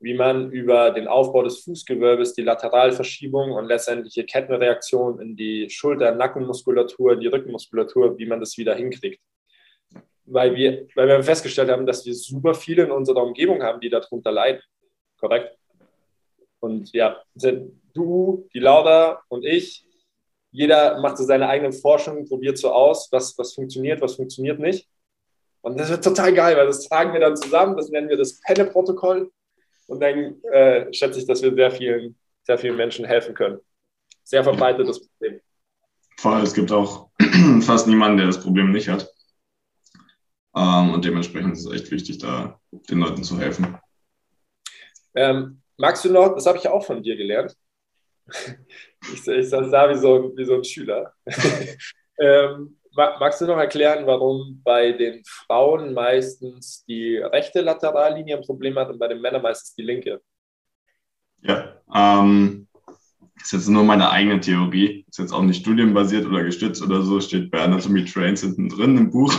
wie 0.00 0.14
man 0.14 0.52
über 0.52 0.90
den 0.90 1.08
Aufbau 1.08 1.42
des 1.42 1.60
Fußgewölbes, 1.64 2.34
die 2.34 2.42
Lateralverschiebung 2.42 3.52
und 3.52 3.66
letztendliche 3.66 4.24
Kettenreaktion 4.24 5.20
in 5.20 5.36
die 5.36 5.68
Schulter-Nackenmuskulatur, 5.68 7.14
in 7.14 7.20
die 7.20 7.26
Rückenmuskulatur, 7.26 8.16
wie 8.18 8.26
man 8.26 8.40
das 8.40 8.56
wieder 8.56 8.74
hinkriegt. 8.74 9.20
Weil 10.30 10.54
wir, 10.54 10.86
weil 10.94 11.08
wir 11.08 11.22
festgestellt 11.22 11.70
haben, 11.70 11.86
dass 11.86 12.04
wir 12.04 12.14
super 12.14 12.54
viele 12.54 12.84
in 12.84 12.90
unserer 12.90 13.22
Umgebung 13.22 13.62
haben, 13.62 13.80
die 13.80 13.88
darunter 13.88 14.30
leiden. 14.30 14.60
Korrekt? 15.18 15.56
Und 16.60 16.92
ja, 16.92 17.22
du, 17.94 18.48
die 18.52 18.58
Laura 18.58 19.22
und 19.28 19.44
ich, 19.44 19.86
jeder 20.50 21.00
macht 21.00 21.18
so 21.18 21.24
seine 21.24 21.48
eigene 21.48 21.72
Forschung, 21.72 22.26
probiert 22.28 22.58
so 22.58 22.72
aus, 22.72 23.08
was, 23.12 23.36
was 23.38 23.54
funktioniert, 23.54 24.00
was 24.00 24.16
funktioniert 24.16 24.58
nicht. 24.58 24.88
Und 25.60 25.78
das 25.78 25.90
wird 25.90 26.04
total 26.04 26.32
geil, 26.32 26.56
weil 26.56 26.66
das 26.66 26.88
tragen 26.88 27.12
wir 27.12 27.20
dann 27.20 27.36
zusammen, 27.36 27.76
das 27.76 27.90
nennen 27.90 28.08
wir 28.08 28.16
das 28.16 28.40
Penne-Protokoll. 28.40 29.30
Und 29.86 30.00
dann 30.00 30.42
äh, 30.52 30.92
schätze 30.92 31.18
ich, 31.18 31.26
dass 31.26 31.42
wir 31.42 31.54
sehr 31.54 31.70
vielen, 31.70 32.16
sehr 32.44 32.58
vielen 32.58 32.76
Menschen 32.76 33.04
helfen 33.04 33.34
können. 33.34 33.58
Sehr 34.24 34.44
verbreitetes 34.44 35.06
Problem. 35.06 35.40
Vor 36.18 36.32
allem, 36.32 36.44
es 36.44 36.54
gibt 36.54 36.70
auch 36.72 37.08
fast 37.62 37.86
niemanden, 37.86 38.18
der 38.18 38.26
das 38.26 38.40
Problem 38.40 38.72
nicht 38.72 38.88
hat. 38.88 39.10
Ähm, 40.58 40.90
und 40.92 41.04
dementsprechend 41.04 41.52
ist 41.52 41.66
es 41.66 41.72
echt 41.72 41.90
wichtig, 41.92 42.18
da 42.18 42.58
den 42.90 42.98
Leuten 42.98 43.22
zu 43.22 43.38
helfen. 43.38 43.78
Ähm, 45.14 45.62
magst 45.76 46.04
du 46.04 46.12
noch, 46.12 46.34
das 46.34 46.46
habe 46.46 46.58
ich 46.58 46.66
auch 46.68 46.84
von 46.84 47.00
dir 47.00 47.16
gelernt. 47.16 47.56
ich, 49.12 49.26
ich 49.26 49.48
saß 49.48 49.70
da 49.70 49.88
wie 49.88 49.96
so, 49.96 50.32
wie 50.36 50.44
so 50.44 50.54
ein 50.54 50.64
Schüler. 50.64 51.12
ähm, 52.18 52.76
magst 52.94 53.40
du 53.40 53.46
noch 53.46 53.56
erklären, 53.56 54.04
warum 54.06 54.60
bei 54.64 54.90
den 54.90 55.22
Frauen 55.24 55.94
meistens 55.94 56.84
die 56.86 57.18
rechte 57.18 57.60
Laterallinie 57.60 58.38
ein 58.38 58.44
Problem 58.44 58.76
hat 58.76 58.90
und 58.90 58.98
bei 58.98 59.06
den 59.06 59.20
Männern 59.20 59.42
meistens 59.42 59.76
die 59.76 59.82
linke? 59.82 60.20
Ja, 61.40 61.80
ähm, 61.94 62.66
das 63.36 63.44
ist 63.44 63.52
jetzt 63.52 63.68
nur 63.68 63.84
meine 63.84 64.10
eigene 64.10 64.40
Theorie. 64.40 65.04
Ist 65.08 65.20
jetzt 65.20 65.32
auch 65.32 65.42
nicht 65.42 65.60
studienbasiert 65.60 66.26
oder 66.26 66.42
gestützt 66.42 66.82
oder 66.82 67.02
so, 67.02 67.20
steht 67.20 67.52
bei 67.52 67.60
Anatomy 67.60 68.04
Trains 68.04 68.40
hinten 68.40 68.68
drin 68.68 68.98
im 68.98 69.10
Buch. 69.12 69.32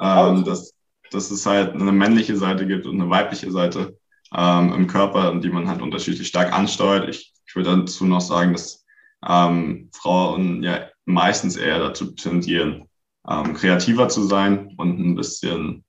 Ähm, 0.00 0.44
dass, 0.44 0.74
dass 1.10 1.30
es 1.30 1.46
halt 1.46 1.74
eine 1.74 1.92
männliche 1.92 2.36
Seite 2.36 2.66
gibt 2.66 2.86
und 2.86 3.00
eine 3.00 3.10
weibliche 3.10 3.50
Seite 3.50 3.98
ähm, 4.34 4.72
im 4.72 4.86
Körper, 4.86 5.34
die 5.36 5.50
man 5.50 5.68
halt 5.68 5.82
unterschiedlich 5.82 6.28
stark 6.28 6.52
ansteuert. 6.52 7.08
Ich, 7.08 7.32
ich 7.46 7.56
würde 7.56 7.76
dazu 7.76 8.04
noch 8.06 8.20
sagen, 8.20 8.52
dass 8.52 8.84
ähm, 9.26 9.90
Frauen 9.92 10.62
ja 10.62 10.88
meistens 11.04 11.56
eher 11.56 11.78
dazu 11.78 12.12
tendieren, 12.12 12.88
ähm, 13.28 13.54
kreativer 13.54 14.08
zu 14.08 14.22
sein 14.24 14.74
und 14.76 14.98
ein 14.98 15.14
bisschen, 15.14 15.84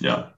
ja, 0.00 0.34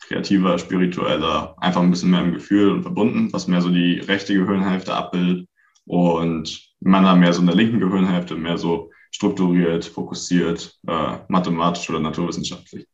kreativer, 0.00 0.58
spiritueller, 0.58 1.54
einfach 1.58 1.80
ein 1.80 1.90
bisschen 1.90 2.10
mehr 2.10 2.22
im 2.22 2.32
Gefühl 2.32 2.72
und 2.72 2.82
verbunden, 2.82 3.32
was 3.32 3.46
mehr 3.46 3.60
so 3.60 3.70
die 3.70 4.00
rechte 4.00 4.34
Gehirnhälfte 4.34 4.94
abbildet 4.94 5.48
und 5.86 6.60
Männer 6.80 7.14
mehr 7.14 7.32
so 7.32 7.40
in 7.40 7.46
der 7.46 7.56
linken 7.56 7.78
Gehirnhälfte, 7.80 8.34
mehr 8.34 8.58
so 8.58 8.90
strukturiert, 9.12 9.84
fokussiert, 9.84 10.78
äh, 10.88 11.18
mathematisch 11.28 11.88
oder 11.90 12.00
naturwissenschaftlich. 12.00 12.86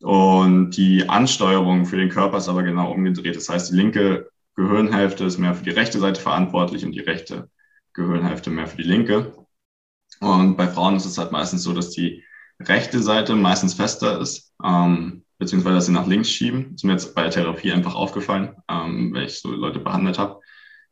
Und 0.00 0.70
die 0.70 1.08
Ansteuerung 1.08 1.84
für 1.86 1.96
den 1.96 2.08
Körper 2.08 2.38
ist 2.38 2.48
aber 2.48 2.62
genau 2.62 2.92
umgedreht. 2.92 3.36
Das 3.36 3.48
heißt, 3.48 3.72
die 3.72 3.76
linke 3.76 4.30
Gehirnhälfte 4.54 5.24
ist 5.24 5.38
mehr 5.38 5.54
für 5.54 5.64
die 5.64 5.70
rechte 5.70 5.98
Seite 5.98 6.20
verantwortlich 6.20 6.84
und 6.84 6.92
die 6.92 7.00
rechte 7.00 7.50
Gehirnhälfte 7.92 8.50
mehr 8.50 8.66
für 8.66 8.76
die 8.78 8.84
linke. 8.84 9.34
Und 10.20 10.56
bei 10.56 10.68
Frauen 10.68 10.96
ist 10.96 11.04
es 11.04 11.18
halt 11.18 11.32
meistens 11.32 11.62
so, 11.62 11.72
dass 11.72 11.90
die 11.90 12.24
rechte 12.60 13.02
Seite 13.02 13.34
meistens 13.34 13.74
fester 13.74 14.20
ist, 14.20 14.54
ähm, 14.64 15.24
beziehungsweise 15.38 15.74
dass 15.74 15.86
sie 15.86 15.92
nach 15.92 16.06
links 16.06 16.30
schieben. 16.30 16.70
Das 16.72 16.76
ist 16.76 16.84
mir 16.84 16.92
jetzt 16.92 17.14
bei 17.14 17.22
der 17.22 17.30
Therapie 17.30 17.72
einfach 17.72 17.94
aufgefallen, 17.94 18.56
ähm, 18.68 19.12
wenn 19.12 19.24
ich 19.24 19.40
so 19.40 19.50
Leute 19.50 19.78
behandelt 19.80 20.18
habe. 20.18 20.40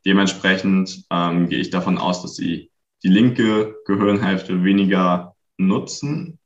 Dementsprechend 0.04 1.04
ähm, 1.10 1.48
gehe 1.48 1.60
ich 1.60 1.70
davon 1.70 1.96
aus, 1.96 2.20
dass 2.20 2.36
sie 2.36 2.70
die 3.04 3.10
linke 3.10 3.76
Gehirnhälfte 3.84 4.64
weniger 4.64 5.36
nutzen, 5.58 6.38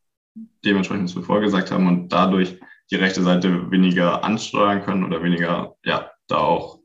dementsprechend, 0.65 1.09
was 1.09 1.17
wir 1.17 1.23
vorher 1.23 1.45
gesagt 1.45 1.71
haben, 1.71 1.87
und 1.87 2.13
dadurch 2.13 2.59
die 2.91 2.97
rechte 2.97 3.23
Seite 3.23 3.71
weniger 3.71 4.25
ansteuern 4.25 4.83
können 4.83 5.05
oder 5.05 5.23
weniger, 5.23 5.77
ja, 5.85 6.11
da 6.27 6.39
auch 6.39 6.81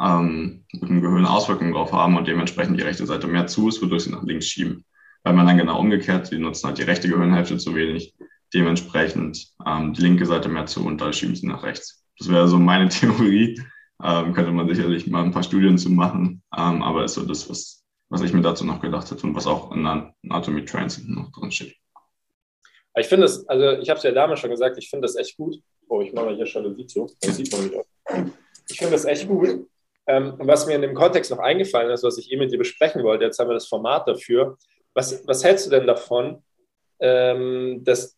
ähm, 0.00 0.64
dem 0.72 1.00
Gehirn 1.00 1.24
Auswirkungen 1.24 1.72
drauf 1.72 1.92
haben 1.92 2.16
und 2.16 2.28
dementsprechend 2.28 2.78
die 2.78 2.84
rechte 2.84 3.06
Seite 3.06 3.26
mehr 3.26 3.46
zu 3.46 3.68
ist, 3.68 3.82
wodurch 3.82 4.04
sie 4.04 4.10
nach 4.10 4.22
links 4.22 4.46
schieben. 4.46 4.84
Weil 5.22 5.32
man 5.32 5.46
dann 5.46 5.58
genau 5.58 5.80
umgekehrt, 5.80 6.26
sie 6.26 6.38
nutzen 6.38 6.68
halt 6.68 6.78
die 6.78 6.82
rechte 6.82 7.08
Gehirnhälfte 7.08 7.56
zu 7.56 7.74
wenig, 7.74 8.14
dementsprechend 8.52 9.48
ähm, 9.66 9.94
die 9.94 10.02
linke 10.02 10.26
Seite 10.26 10.48
mehr 10.48 10.66
zu 10.66 10.84
und 10.84 11.00
da 11.00 11.12
schieben 11.12 11.34
sie 11.34 11.46
nach 11.46 11.62
rechts. 11.62 12.04
Das 12.18 12.28
wäre 12.28 12.48
so 12.48 12.58
meine 12.58 12.88
Theorie. 12.90 13.60
Ähm, 14.02 14.34
könnte 14.34 14.52
man 14.52 14.68
sicherlich 14.68 15.06
mal 15.06 15.24
ein 15.24 15.30
paar 15.30 15.42
Studien 15.42 15.78
zu 15.78 15.88
machen, 15.88 16.42
ähm, 16.54 16.82
aber 16.82 17.04
ist 17.04 17.14
so 17.14 17.24
das, 17.24 17.48
was, 17.48 17.85
was 18.08 18.22
ich 18.22 18.32
mir 18.32 18.42
dazu 18.42 18.64
noch 18.64 18.80
gedacht 18.80 19.10
hätte 19.10 19.26
und 19.26 19.34
was 19.34 19.46
auch 19.46 19.72
in 19.72 19.86
Anatomy 19.86 20.64
Trains 20.64 21.02
noch 21.06 21.32
drin 21.32 21.50
steht. 21.50 21.76
Ich 22.98 23.06
finde 23.06 23.26
es, 23.26 23.46
also 23.48 23.72
ich 23.80 23.90
habe 23.90 23.98
es 23.98 24.04
ja 24.04 24.12
damals 24.12 24.40
schon 24.40 24.50
gesagt, 24.50 24.78
ich 24.78 24.88
finde 24.88 25.06
das 25.06 25.16
echt 25.16 25.36
gut. 25.36 25.56
Oh, 25.88 26.00
ich 26.00 26.12
mache 26.12 26.26
mal 26.26 26.34
hier 26.34 26.60
Lied 26.62 26.90
zu. 26.90 27.10
Das 27.20 27.36
sieht 27.36 27.52
man 27.52 27.64
nicht 27.64 27.76
aus. 27.76 27.86
Ich 28.68 28.78
finde 28.78 28.92
das 28.92 29.04
echt 29.04 29.28
gut. 29.28 29.66
Ähm, 30.06 30.34
und 30.38 30.46
was 30.46 30.66
mir 30.66 30.74
in 30.74 30.82
dem 30.82 30.94
Kontext 30.94 31.30
noch 31.30 31.38
eingefallen 31.38 31.90
ist, 31.90 32.04
was 32.04 32.18
ich 32.18 32.32
eh 32.32 32.36
mit 32.36 32.52
dir 32.52 32.58
besprechen 32.58 33.02
wollte, 33.02 33.24
jetzt 33.24 33.38
haben 33.38 33.48
wir 33.48 33.54
das 33.54 33.68
Format 33.68 34.08
dafür. 34.08 34.56
Was, 34.94 35.26
was 35.26 35.44
hältst 35.44 35.66
du 35.66 35.70
denn 35.70 35.86
davon, 35.86 36.42
ähm, 37.00 37.82
dass, 37.84 38.16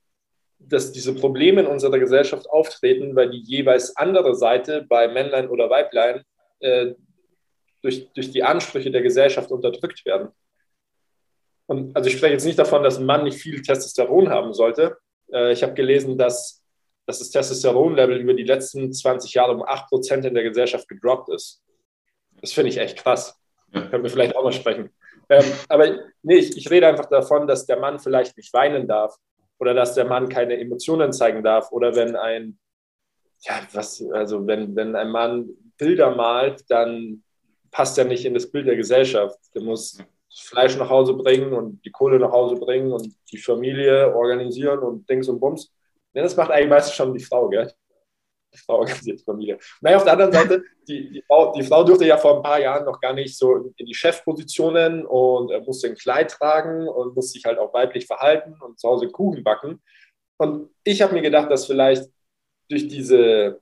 dass 0.58 0.92
diese 0.92 1.14
Probleme 1.14 1.62
in 1.62 1.66
unserer 1.66 1.98
Gesellschaft 1.98 2.48
auftreten, 2.48 3.16
weil 3.16 3.30
die 3.30 3.42
jeweils 3.42 3.96
andere 3.96 4.34
Seite 4.34 4.86
bei 4.88 5.08
Männlein 5.08 5.48
oder 5.48 5.70
Weiblein 5.70 6.22
äh, 6.60 6.94
durch, 7.82 8.10
durch 8.12 8.30
die 8.30 8.42
Ansprüche 8.42 8.90
der 8.90 9.02
Gesellschaft 9.02 9.50
unterdrückt 9.50 10.04
werden? 10.04 10.28
Und 11.66 11.94
also 11.94 12.08
ich 12.08 12.16
spreche 12.16 12.32
jetzt 12.32 12.46
nicht 12.46 12.58
davon, 12.58 12.82
dass 12.82 12.98
ein 12.98 13.06
Mann 13.06 13.24
nicht 13.24 13.38
viel 13.38 13.60
Testosteron 13.60 14.30
haben 14.30 14.54
sollte. 14.54 14.96
Äh, 15.32 15.52
ich 15.52 15.62
habe 15.62 15.74
gelesen, 15.74 16.16
dass, 16.16 16.64
dass 17.06 17.18
das 17.18 17.30
Testosteronlevel 17.30 18.18
über 18.18 18.34
die 18.34 18.44
letzten 18.44 18.92
20 18.92 19.34
Jahre 19.34 19.52
um 19.52 19.62
8% 19.62 20.26
in 20.26 20.34
der 20.34 20.44
Gesellschaft 20.44 20.88
gedroppt 20.88 21.28
ist. 21.28 21.62
Das 22.40 22.52
finde 22.52 22.70
ich 22.70 22.78
echt 22.78 22.96
krass. 22.98 23.38
Können 23.72 24.02
wir 24.02 24.10
vielleicht 24.10 24.34
auch 24.34 24.44
mal 24.44 24.52
sprechen. 24.52 24.90
Ähm, 25.28 25.44
aber 25.68 25.98
nee, 26.22 26.36
ich, 26.36 26.56
ich 26.56 26.70
rede 26.70 26.86
einfach 26.86 27.06
davon, 27.06 27.46
dass 27.46 27.66
der 27.66 27.78
Mann 27.78 27.98
vielleicht 27.98 28.36
nicht 28.36 28.52
weinen 28.54 28.88
darf 28.88 29.14
oder 29.58 29.74
dass 29.74 29.94
der 29.94 30.06
Mann 30.06 30.28
keine 30.28 30.58
Emotionen 30.58 31.12
zeigen 31.12 31.42
darf 31.42 31.70
oder 31.70 31.94
wenn 31.94 32.16
ein, 32.16 32.58
ja, 33.40 33.60
was, 33.72 34.02
also 34.12 34.46
wenn, 34.46 34.74
wenn 34.74 34.96
ein 34.96 35.10
Mann 35.10 35.50
Bilder 35.76 36.14
malt, 36.14 36.64
dann 36.68 37.22
passt 37.78 37.96
er 37.96 38.06
nicht 38.06 38.24
in 38.24 38.34
das 38.34 38.50
Bild 38.50 38.66
der 38.66 38.74
Gesellschaft. 38.74 39.38
Der 39.54 39.62
muss 39.62 39.96
Fleisch 40.34 40.76
nach 40.76 40.90
Hause 40.90 41.14
bringen 41.14 41.52
und 41.52 41.80
die 41.84 41.92
Kohle 41.92 42.18
nach 42.18 42.32
Hause 42.32 42.56
bringen 42.56 42.92
und 42.92 43.14
die 43.30 43.38
Familie 43.38 44.12
organisieren 44.16 44.80
und 44.80 45.08
Dings 45.08 45.28
und 45.28 45.38
Bums. 45.38 45.72
Ja, 46.12 46.24
das 46.24 46.36
macht 46.36 46.50
eigentlich 46.50 46.70
meistens 46.70 46.96
schon 46.96 47.14
die 47.14 47.22
Frau, 47.22 47.48
gell? 47.48 47.72
Die 48.52 48.58
Frau 48.58 48.78
organisiert 48.78 49.20
die 49.20 49.22
Familie. 49.22 49.58
Naja, 49.80 49.96
auf 49.96 50.02
der 50.02 50.14
anderen 50.14 50.32
Seite, 50.32 50.64
die, 50.88 51.08
die, 51.08 51.22
Frau, 51.22 51.52
die 51.52 51.62
Frau 51.62 51.84
durfte 51.84 52.04
ja 52.04 52.16
vor 52.16 52.38
ein 52.38 52.42
paar 52.42 52.58
Jahren 52.58 52.84
noch 52.84 53.00
gar 53.00 53.12
nicht 53.12 53.38
so 53.38 53.72
in 53.76 53.86
die 53.86 53.94
Chefpositionen 53.94 55.06
und 55.06 55.52
musste 55.64 55.86
ein 55.86 55.94
Kleid 55.94 56.32
tragen 56.32 56.88
und 56.88 57.14
musste 57.14 57.34
sich 57.34 57.44
halt 57.44 57.60
auch 57.60 57.72
weiblich 57.72 58.06
verhalten 58.08 58.56
und 58.60 58.80
zu 58.80 58.88
Hause 58.88 59.06
Kuchen 59.08 59.44
backen. 59.44 59.80
Und 60.36 60.70
ich 60.82 61.00
habe 61.00 61.14
mir 61.14 61.22
gedacht, 61.22 61.48
dass 61.48 61.66
vielleicht 61.66 62.10
durch 62.68 62.88
diese, 62.88 63.60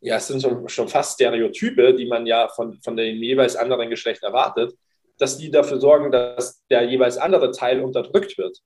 ja, 0.00 0.16
es 0.16 0.26
sind 0.26 0.42
schon, 0.42 0.68
schon 0.68 0.88
fast 0.88 1.14
Stereotype, 1.14 1.94
die 1.94 2.06
man 2.06 2.26
ja 2.26 2.48
von, 2.48 2.78
von 2.82 2.96
dem 2.96 3.22
jeweils 3.22 3.56
anderen 3.56 3.90
Geschlecht 3.90 4.22
erwartet, 4.22 4.74
dass 5.18 5.38
die 5.38 5.50
dafür 5.50 5.80
sorgen, 5.80 6.10
dass 6.10 6.62
der 6.68 6.82
jeweils 6.84 7.16
andere 7.16 7.50
Teil 7.50 7.80
unterdrückt 7.80 8.36
wird 8.38 8.58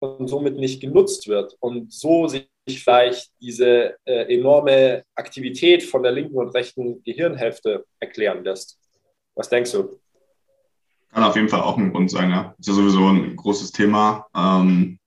und 0.00 0.28
somit 0.28 0.56
nicht 0.56 0.80
genutzt 0.80 1.28
wird 1.28 1.56
und 1.60 1.92
so 1.92 2.26
sich 2.26 2.48
vielleicht 2.68 3.30
diese 3.40 3.96
äh, 4.04 4.34
enorme 4.34 5.04
Aktivität 5.14 5.82
von 5.82 6.02
der 6.02 6.12
linken 6.12 6.36
und 6.36 6.48
rechten 6.50 7.02
Gehirnhälfte 7.04 7.84
erklären 8.00 8.42
lässt. 8.44 8.78
Was 9.34 9.48
denkst 9.48 9.72
du? 9.72 10.00
Kann 11.12 11.24
auf 11.24 11.36
jeden 11.36 11.48
Fall 11.48 11.60
auch 11.60 11.76
ein 11.76 11.92
Grund 11.92 12.10
sein, 12.10 12.30
ja. 12.30 12.54
Ist 12.58 12.68
ja 12.68 12.74
sowieso 12.74 13.06
ein 13.08 13.36
großes 13.36 13.70
Thema. 13.70 14.26
Ähm, 14.34 14.98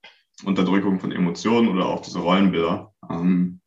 Unterdrückung 0.44 1.00
von 1.00 1.12
Emotionen 1.12 1.68
oder 1.68 1.86
auch 1.86 2.00
diese 2.00 2.20
Rollenbilder, 2.20 2.92
ähm, 3.10 3.57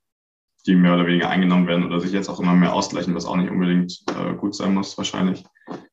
die 0.67 0.75
mehr 0.75 0.93
oder 0.93 1.07
weniger 1.07 1.29
eingenommen 1.29 1.67
werden 1.67 1.85
oder 1.85 1.99
sich 1.99 2.11
jetzt 2.11 2.29
auch 2.29 2.39
immer 2.39 2.53
mehr 2.53 2.73
ausgleichen, 2.73 3.15
was 3.15 3.25
auch 3.25 3.35
nicht 3.35 3.51
unbedingt 3.51 4.03
äh, 4.15 4.35
gut 4.35 4.55
sein 4.55 4.73
muss, 4.73 4.97
wahrscheinlich. 4.97 5.43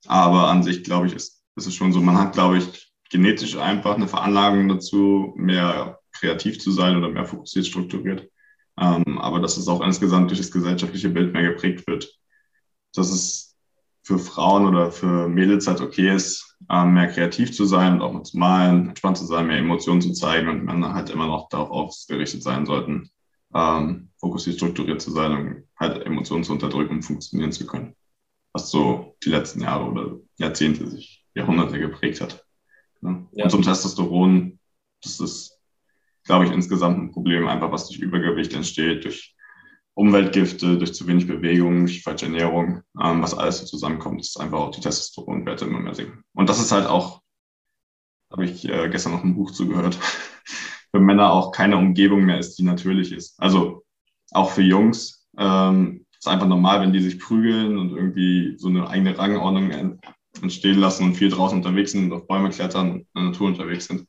Aber 0.07 0.49
an 0.49 0.63
sich, 0.63 0.85
glaube 0.85 1.07
ich, 1.07 1.15
ist, 1.15 1.43
ist 1.57 1.67
es 1.67 1.75
schon 1.75 1.93
so, 1.93 2.01
man 2.01 2.19
hat, 2.19 2.35
glaube 2.35 2.59
ich, 2.59 2.93
genetisch 3.11 3.57
einfach 3.57 3.95
eine 3.95 4.09
Veranlagung 4.09 4.69
dazu, 4.69 5.33
mehr 5.37 5.99
kreativ 6.13 6.59
zu 6.59 6.71
sein 6.71 6.97
oder 6.97 7.09
mehr 7.09 7.25
fokussiert 7.25 7.67
strukturiert. 7.67 8.29
Ähm, 8.79 9.19
aber 9.19 9.41
dass 9.41 9.57
es 9.57 9.69
auch 9.69 9.81
insgesamt 9.81 10.31
durch 10.31 10.39
das 10.39 10.51
gesellschaftliche 10.51 11.09
Bild 11.09 11.33
mehr 11.33 11.43
geprägt 11.43 11.87
wird. 11.87 12.15
Dass 12.95 13.11
es 13.11 13.57
für 14.03 14.19
Frauen 14.19 14.67
oder 14.67 14.91
für 14.91 15.29
Mädels 15.29 15.67
halt 15.67 15.81
okay 15.81 16.15
ist, 16.15 16.57
ähm, 16.71 16.95
mehr 16.95 17.09
kreativ 17.09 17.53
zu 17.53 17.65
sein 17.65 17.95
und 17.95 18.03
auch 18.03 18.13
mal 18.13 18.23
zu 18.23 18.39
malen, 18.39 18.89
entspannt 18.89 19.19
zu 19.19 19.27
sein, 19.27 19.47
mehr 19.47 19.59
Emotionen 19.59 20.01
zu 20.01 20.13
zeigen 20.13 20.49
und 20.49 20.65
Männer 20.65 20.95
halt 20.95 21.11
immer 21.11 21.27
noch 21.27 21.49
darauf 21.49 21.71
ausgerichtet 21.71 22.43
sein 22.43 22.67
sollten, 22.67 23.11
ähm, 23.55 24.11
fokussiert 24.19 24.57
strukturiert 24.57 25.00
zu 25.00 25.11
sein 25.11 25.33
und 25.33 25.69
halt 25.78 26.05
Emotionen 26.05 26.45
zu 26.45 26.52
unterdrücken, 26.52 26.97
um 26.97 27.02
funktionieren 27.02 27.52
zu 27.52 27.67
können 27.67 27.95
was 28.52 28.71
so 28.71 29.17
die 29.25 29.31
letzten 29.31 29.61
Jahre 29.61 29.85
oder 29.85 30.17
Jahrzehnte 30.37 30.88
sich 30.88 31.25
Jahrhunderte 31.35 31.78
geprägt 31.78 32.21
hat. 32.21 32.45
Ne? 33.00 33.26
Ja. 33.33 33.45
Und 33.45 33.50
zum 33.50 33.62
Testosteron, 33.62 34.59
das 35.02 35.21
ist, 35.21 35.61
glaube 36.25 36.47
ich, 36.47 36.52
insgesamt 36.52 36.99
ein 36.99 37.12
Problem, 37.12 37.47
einfach 37.47 37.71
was 37.71 37.88
durch 37.88 38.00
Übergewicht 38.00 38.52
entsteht, 38.55 39.05
durch 39.05 39.37
Umweltgifte, 39.95 40.78
durch 40.78 40.95
zu 40.95 41.07
wenig 41.07 41.26
Bewegung, 41.26 41.87
durch 41.87 42.02
falsche 42.02 42.26
Ernährung, 42.26 42.83
ähm, 43.02 43.23
was 43.23 43.37
alles 43.37 43.59
so 43.59 43.67
zusammenkommt, 43.67 44.21
ist 44.21 44.38
einfach 44.40 44.59
auch 44.59 44.71
die 44.71 44.81
Testosteronwerte 44.81 45.64
immer 45.64 45.81
mehr 45.81 45.95
sinken. 45.95 46.23
Und 46.35 46.49
das 46.49 46.61
ist 46.61 46.73
halt 46.73 46.87
auch, 46.87 47.23
habe 48.31 48.45
ich 48.45 48.69
äh, 48.69 48.88
gestern 48.88 49.12
noch 49.12 49.25
ein 49.25 49.35
Buch 49.35 49.52
zugehört, 49.52 49.99
für 50.90 51.00
Männer 51.00 51.33
auch 51.33 51.52
keine 51.52 51.76
Umgebung 51.76 52.25
mehr 52.25 52.38
ist, 52.38 52.59
die 52.59 52.64
natürlich 52.64 53.12
ist. 53.12 53.40
Also 53.40 53.85
auch 54.33 54.50
für 54.50 54.62
Jungs 54.62 55.26
ähm, 55.38 56.07
ist 56.18 56.28
einfach 56.28 56.47
normal, 56.47 56.80
wenn 56.80 56.92
die 56.92 57.00
sich 57.00 57.18
prügeln 57.18 57.78
und 57.78 57.90
irgendwie 57.90 58.54
so 58.59 58.68
eine 58.68 58.88
eigene 58.88 59.16
Rangordnung 59.16 59.99
entstehen 60.42 60.78
lassen 60.78 61.04
und 61.04 61.14
viel 61.14 61.30
draußen 61.30 61.59
unterwegs 61.59 61.92
sind 61.92 62.04
und 62.04 62.12
auf 62.12 62.26
Bäume 62.26 62.50
klettern 62.50 62.90
und 62.90 62.99
in 62.99 63.07
der 63.14 63.23
Natur 63.25 63.49
unterwegs 63.49 63.87
sind 63.87 64.07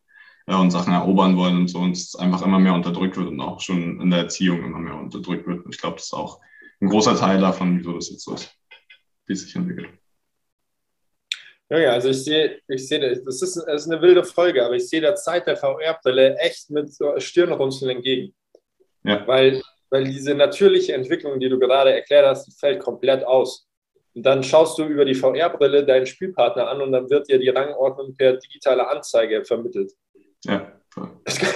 äh, 0.48 0.56
und 0.56 0.72
Sachen 0.72 0.94
erobern 0.94 1.38
wollen 1.38 1.58
und 1.58 1.68
so 1.68 1.80
und 1.80 1.92
es 1.92 2.16
einfach 2.16 2.42
immer 2.42 2.60
mehr 2.60 2.74
unterdrückt 2.74 3.18
wird 3.18 3.28
und 3.28 3.40
auch 3.42 3.60
schon 3.60 4.02
in 4.02 4.10
der 4.10 4.20
Erziehung 4.20 4.64
immer 4.64 4.80
mehr 4.80 4.96
unterdrückt 4.96 5.48
wird. 5.48 5.66
Und 5.66 5.74
ich 5.74 5.80
glaube, 5.82 5.98
das 5.98 6.06
ist 6.06 6.14
auch 6.14 6.40
ein 6.82 6.90
großer 6.90 7.16
Teil 7.16 7.40
davon, 7.40 7.78
wieso 7.78 7.94
das 7.94 8.10
jetzt 8.10 8.24
so 8.24 8.34
ist, 8.34 8.56
wie 9.28 9.34
es 9.34 9.42
sich 9.42 9.56
entwickelt. 9.56 9.99
Ja, 11.72 11.92
also 11.92 12.10
ich 12.10 12.24
sehe, 12.24 12.60
ich 12.68 12.88
sehe, 12.88 13.00
das 13.00 13.42
ist, 13.42 13.56
das 13.56 13.86
ist 13.86 13.92
eine 13.92 14.02
wilde 14.02 14.24
Folge, 14.24 14.66
aber 14.66 14.76
ich 14.76 14.90
sehe 14.90 15.02
der 15.02 15.16
Zeit 15.16 15.46
der 15.46 15.56
VR-Brille 15.56 16.36
echt 16.38 16.72
mit 16.72 16.90
Stirnrunzeln 17.18 17.98
entgegen. 17.98 18.34
Ja. 19.04 19.26
Weil, 19.28 19.62
weil 19.92 20.06
diese 20.06 20.34
natürliche 20.34 20.94
Entwicklung, 20.94 21.40
die 21.40 21.48
du 21.48 21.60
gerade 21.60 21.94
erklärt 21.94 22.26
hast, 22.26 22.60
fällt 22.60 22.80
komplett 22.80 23.24
aus. 23.24 23.68
Und 24.16 24.26
dann 24.26 24.44
schaust 24.44 24.80
du 24.80 24.86
über 24.86 25.06
die 25.06 25.14
VR-Brille 25.14 25.86
deinen 25.86 26.08
Spielpartner 26.08 26.68
an 26.68 26.82
und 26.82 26.92
dann 26.92 27.10
wird 27.10 27.30
dir 27.30 27.38
die 27.38 27.50
Rangordnung 27.50 28.16
per 28.16 28.38
digitale 28.38 28.88
Anzeige 28.88 29.46
vermittelt. 29.46 29.94
Ja. 30.46 30.74
Es 31.24 31.38
kann, 31.38 31.54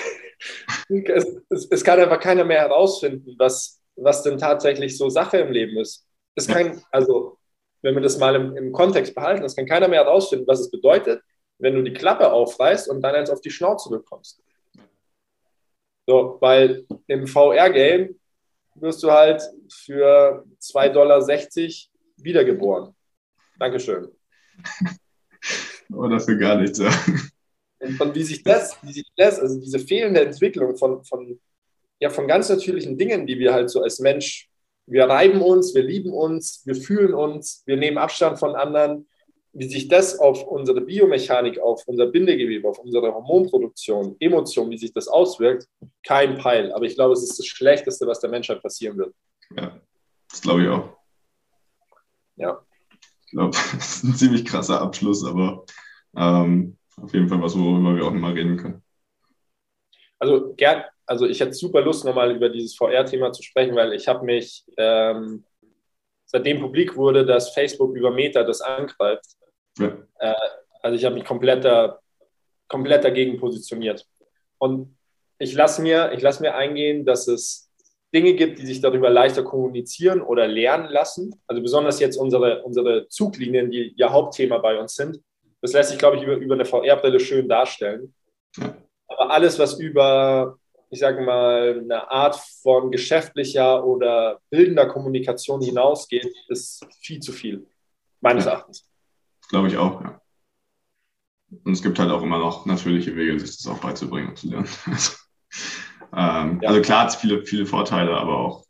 es, 1.49 1.67
es 1.71 1.83
kann 1.83 1.99
einfach 1.99 2.19
keiner 2.19 2.43
mehr 2.43 2.59
herausfinden, 2.59 3.33
was, 3.39 3.81
was 3.95 4.21
denn 4.21 4.37
tatsächlich 4.37 4.95
so 4.95 5.09
Sache 5.09 5.37
im 5.37 5.51
Leben 5.51 5.77
ist. 5.79 6.05
Es 6.35 6.47
kann, 6.47 6.83
also 6.91 7.37
wenn 7.83 7.95
wir 7.95 8.01
das 8.01 8.17
mal 8.17 8.35
im, 8.35 8.57
im 8.57 8.71
Kontext 8.71 9.13
behalten, 9.13 9.43
das 9.43 9.55
kann 9.55 9.67
keiner 9.67 9.87
mehr 9.87 10.03
herausfinden, 10.03 10.47
was 10.47 10.61
es 10.61 10.71
bedeutet, 10.71 11.21
wenn 11.59 11.75
du 11.75 11.83
die 11.83 11.93
Klappe 11.93 12.31
aufreißt 12.31 12.89
und 12.89 13.01
dann 13.01 13.13
eins 13.13 13.29
auf 13.29 13.41
die 13.41 13.51
Schnauze 13.51 13.89
bekommst. 13.89 14.41
So, 16.07 16.37
weil 16.41 16.85
im 17.07 17.27
VR-Game 17.27 18.19
wirst 18.75 19.03
du 19.03 19.11
halt 19.11 19.41
für 19.71 20.43
2,60 20.59 20.93
Dollar 20.93 21.27
wiedergeboren. 22.17 22.95
Dankeschön. 23.59 24.09
Oder 25.93 26.19
für 26.19 26.37
gar 26.37 26.55
nichts. 26.55 26.79
Und 26.79 27.97
von 27.97 28.15
wie 28.15 28.23
sich 28.23 28.43
das, 28.43 28.77
wie 28.81 28.93
sich 28.93 29.11
das, 29.15 29.39
also 29.39 29.59
diese 29.59 29.79
fehlende 29.79 30.21
Entwicklung 30.21 30.75
von, 30.77 31.03
von, 31.03 31.39
ja, 31.99 32.09
von 32.09 32.27
ganz 32.27 32.49
natürlichen 32.49 32.97
Dingen, 32.97 33.27
die 33.27 33.37
wir 33.37 33.53
halt 33.53 33.69
so 33.69 33.81
als 33.81 33.99
Mensch 33.99 34.49
wir 34.85 35.05
reiben 35.05 35.41
uns, 35.41 35.73
wir 35.73 35.83
lieben 35.83 36.13
uns, 36.13 36.61
wir 36.65 36.75
fühlen 36.75 37.13
uns, 37.13 37.63
wir 37.65 37.77
nehmen 37.77 37.97
Abstand 37.97 38.39
von 38.39 38.55
anderen. 38.55 39.07
Wie 39.55 39.69
sich 39.69 39.87
das 39.87 40.17
auf 40.17 40.47
unsere 40.47 40.81
Biomechanik, 40.81 41.59
auf 41.59 41.83
unser 41.87 42.07
Bindegewebe, 42.07 42.67
auf 42.67 42.79
unsere 42.79 43.13
Hormonproduktion, 43.13 44.15
Emotionen, 44.19 44.71
wie 44.71 44.79
sich 44.79 44.93
das 44.93 45.07
auswirkt, 45.07 45.67
kein 46.03 46.39
Peil. 46.39 46.73
Aber 46.73 46.85
ich 46.85 46.95
glaube, 46.95 47.13
es 47.13 47.21
ist 47.21 47.37
das 47.37 47.45
Schlechteste, 47.45 48.07
was 48.07 48.19
der 48.19 48.31
Menschheit 48.31 48.63
passieren 48.63 48.97
wird. 48.97 49.13
Ja, 49.55 49.79
das 50.27 50.41
glaube 50.41 50.63
ich 50.63 50.69
auch. 50.69 50.97
Ja. 52.35 52.65
Ich 53.25 53.31
glaube, 53.31 53.51
das 53.73 53.97
ist 53.97 54.03
ein 54.03 54.15
ziemlich 54.15 54.43
krasser 54.43 54.81
Abschluss, 54.81 55.23
aber 55.23 55.65
ähm, 56.17 56.77
auf 56.99 57.13
jeden 57.13 57.29
Fall 57.29 57.41
was, 57.41 57.57
worüber 57.57 57.95
wir 57.95 58.05
auch 58.05 58.11
immer 58.11 58.33
reden 58.33 58.57
können. 58.57 58.83
Also 60.17 60.53
gern, 60.55 60.83
also 61.05 61.25
ich 61.25 61.39
hätte 61.39 61.53
super 61.53 61.81
Lust, 61.81 62.05
nochmal 62.05 62.35
über 62.35 62.49
dieses 62.49 62.75
VR-Thema 62.75 63.31
zu 63.31 63.43
sprechen, 63.43 63.75
weil 63.75 63.93
ich 63.93 64.07
habe 64.07 64.25
mich, 64.25 64.63
ähm, 64.77 65.43
seitdem 66.25 66.61
publik 66.61 66.95
wurde, 66.95 67.25
dass 67.25 67.53
Facebook 67.53 67.95
über 67.95 68.11
Meta 68.11 68.43
das 68.43 68.61
angreift, 68.61 69.25
ja. 69.77 69.97
äh, 70.19 70.33
also 70.81 70.95
ich 70.95 71.05
habe 71.05 71.15
mich 71.15 71.25
komplett, 71.25 71.65
da, 71.65 71.99
komplett 72.67 73.03
dagegen 73.03 73.39
positioniert. 73.39 74.05
Und 74.57 74.97
ich 75.39 75.53
lasse 75.53 75.81
mir, 75.81 76.15
lass 76.19 76.39
mir 76.39 76.55
eingehen, 76.55 77.05
dass 77.05 77.27
es 77.27 77.69
Dinge 78.13 78.33
gibt, 78.33 78.59
die 78.59 78.65
sich 78.65 78.79
darüber 78.79 79.09
leichter 79.09 79.43
kommunizieren 79.43 80.21
oder 80.21 80.47
lernen 80.47 80.89
lassen. 80.89 81.33
Also 81.47 81.61
besonders 81.61 81.99
jetzt 81.99 82.15
unsere, 82.17 82.63
unsere 82.63 83.07
Zuglinien, 83.09 83.71
die 83.71 83.93
ja 83.97 84.11
Hauptthema 84.11 84.59
bei 84.59 84.79
uns 84.79 84.95
sind. 84.95 85.19
Das 85.61 85.73
lässt 85.73 85.89
sich, 85.89 85.97
glaube 85.97 86.17
ich, 86.17 86.23
über, 86.23 86.35
über 86.35 86.53
eine 86.53 86.65
VR-Brille 86.65 87.19
schön 87.19 87.49
darstellen. 87.49 88.13
Aber 89.07 89.31
alles, 89.31 89.57
was 89.57 89.79
über 89.79 90.59
ich 90.93 90.99
sage 90.99 91.21
mal, 91.21 91.79
eine 91.81 92.09
Art 92.09 92.35
von 92.61 92.91
geschäftlicher 92.91 93.83
oder 93.83 94.39
bildender 94.49 94.87
Kommunikation 94.87 95.61
hinausgeht, 95.61 96.33
ist 96.47 96.85
viel 97.01 97.19
zu 97.19 97.31
viel, 97.31 97.67
meines 98.21 98.45
ja, 98.45 98.51
Erachtens. 98.51 98.87
Glaube 99.49 99.67
ich 99.67 99.77
auch, 99.77 100.01
ja. 100.01 100.21
Und 101.63 101.73
es 101.73 101.83
gibt 101.83 101.99
halt 101.99 102.11
auch 102.11 102.21
immer 102.21 102.39
noch 102.39 102.65
natürliche 102.65 103.15
Wege, 103.15 103.39
sich 103.39 103.57
das 103.57 103.67
auch 103.67 103.79
beizubringen 103.79 104.29
und 104.29 104.37
zu 104.37 104.49
lernen. 104.49 104.69
Also, 106.11 106.49
ähm, 106.51 106.59
ja. 106.61 106.69
also 106.69 106.81
klar 106.81 107.01
hat 107.01 107.09
es 107.09 107.15
viele, 107.15 107.43
viele 107.43 107.65
Vorteile, 107.65 108.15
aber 108.15 108.37
auch, 108.37 108.65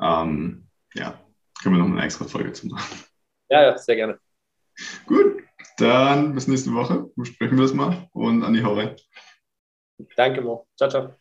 ähm, 0.00 0.66
ja, 0.94 1.18
können 1.62 1.76
wir 1.76 1.82
noch 1.82 1.90
eine 1.90 2.02
extra 2.02 2.24
Folge 2.24 2.52
zu 2.52 2.68
machen. 2.68 3.04
Ja, 3.50 3.62
ja, 3.62 3.76
sehr 3.76 3.96
gerne. 3.96 4.18
Gut, 5.06 5.42
dann 5.76 6.34
bis 6.34 6.48
nächste 6.48 6.72
Woche. 6.72 7.10
Besprechen 7.16 7.58
wir 7.58 7.64
das 7.64 7.74
mal 7.74 8.08
und 8.12 8.42
an 8.44 8.54
die 8.54 8.62
Hau 8.62 8.74
rein. 8.74 8.96
Danke, 10.16 10.40
Mo. 10.40 10.66
Ciao, 10.76 10.88
ciao. 10.88 11.20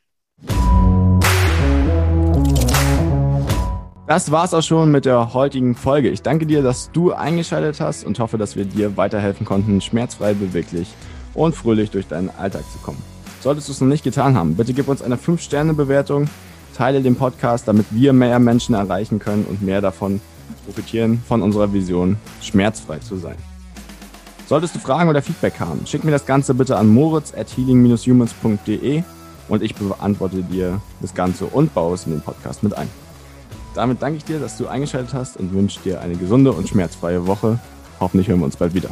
Das 4.10 4.32
war's 4.32 4.56
auch 4.56 4.64
schon 4.64 4.90
mit 4.90 5.06
der 5.06 5.36
heutigen 5.36 5.76
Folge. 5.76 6.10
Ich 6.10 6.24
danke 6.24 6.48
dir, 6.48 6.64
dass 6.64 6.92
du 6.92 7.14
eingeschaltet 7.14 7.80
hast 7.80 8.04
und 8.04 8.18
hoffe, 8.18 8.40
dass 8.40 8.56
wir 8.56 8.66
dir 8.66 8.98
weiterhelfen 8.98 9.46
konnten, 9.46 9.82
schmerzfrei, 9.82 10.34
beweglich 10.34 10.88
und 11.36 11.56
fröhlich 11.56 11.92
durch 11.92 12.08
deinen 12.08 12.32
Alltag 12.32 12.64
zu 12.74 12.80
kommen. 12.80 12.98
Solltest 13.40 13.68
du 13.68 13.72
es 13.72 13.82
noch 13.82 13.88
nicht 13.88 14.04
getan 14.04 14.36
haben, 14.36 14.56
bitte 14.56 14.74
gib 14.74 14.88
uns 14.88 15.04
eine 15.04 15.16
5-Sterne-Bewertung, 15.16 16.28
teile 16.76 17.04
den 17.04 17.18
Podcast, 17.18 17.68
damit 17.68 17.86
wir 17.92 18.12
mehr 18.12 18.40
Menschen 18.40 18.74
erreichen 18.74 19.20
können 19.20 19.46
und 19.48 19.62
mehr 19.62 19.80
davon 19.80 20.20
profitieren 20.66 21.22
von 21.28 21.44
unserer 21.44 21.72
Vision, 21.72 22.18
schmerzfrei 22.42 22.98
zu 22.98 23.16
sein. 23.18 23.38
Solltest 24.48 24.74
du 24.74 24.80
Fragen 24.80 25.08
oder 25.08 25.22
Feedback 25.22 25.60
haben, 25.60 25.86
schick 25.86 26.04
mir 26.04 26.10
das 26.10 26.26
Ganze 26.26 26.56
bitte 26.56 26.78
an 26.78 26.88
moritz 26.88 27.32
at 27.38 27.56
healing-humans.de 27.56 29.04
und 29.50 29.62
ich 29.62 29.76
beantworte 29.76 30.44
dir 30.44 30.80
das 31.02 31.14
Ganze 31.14 31.46
und 31.46 31.74
baue 31.74 31.96
es 31.96 32.06
in 32.06 32.14
den 32.14 32.22
Podcast 32.22 32.64
mit 32.64 32.74
ein. 32.74 32.90
Damit 33.76 34.02
danke 34.02 34.18
ich 34.18 34.26
dir, 34.26 34.40
dass 34.40 34.58
du 34.58 34.68
eingeschaltet 34.68 35.14
hast 35.14 35.38
und 35.38 35.54
wünsche 35.54 35.80
dir 35.82 36.02
eine 36.02 36.16
gesunde 36.16 36.52
und 36.52 36.70
schmerzfreie 36.70 37.28
Woche. 37.28 37.60
Hoffentlich 38.00 38.28
hören 38.28 38.40
wir 38.40 38.46
uns 38.46 38.58
bald 38.58 38.74
wieder. 38.74 38.90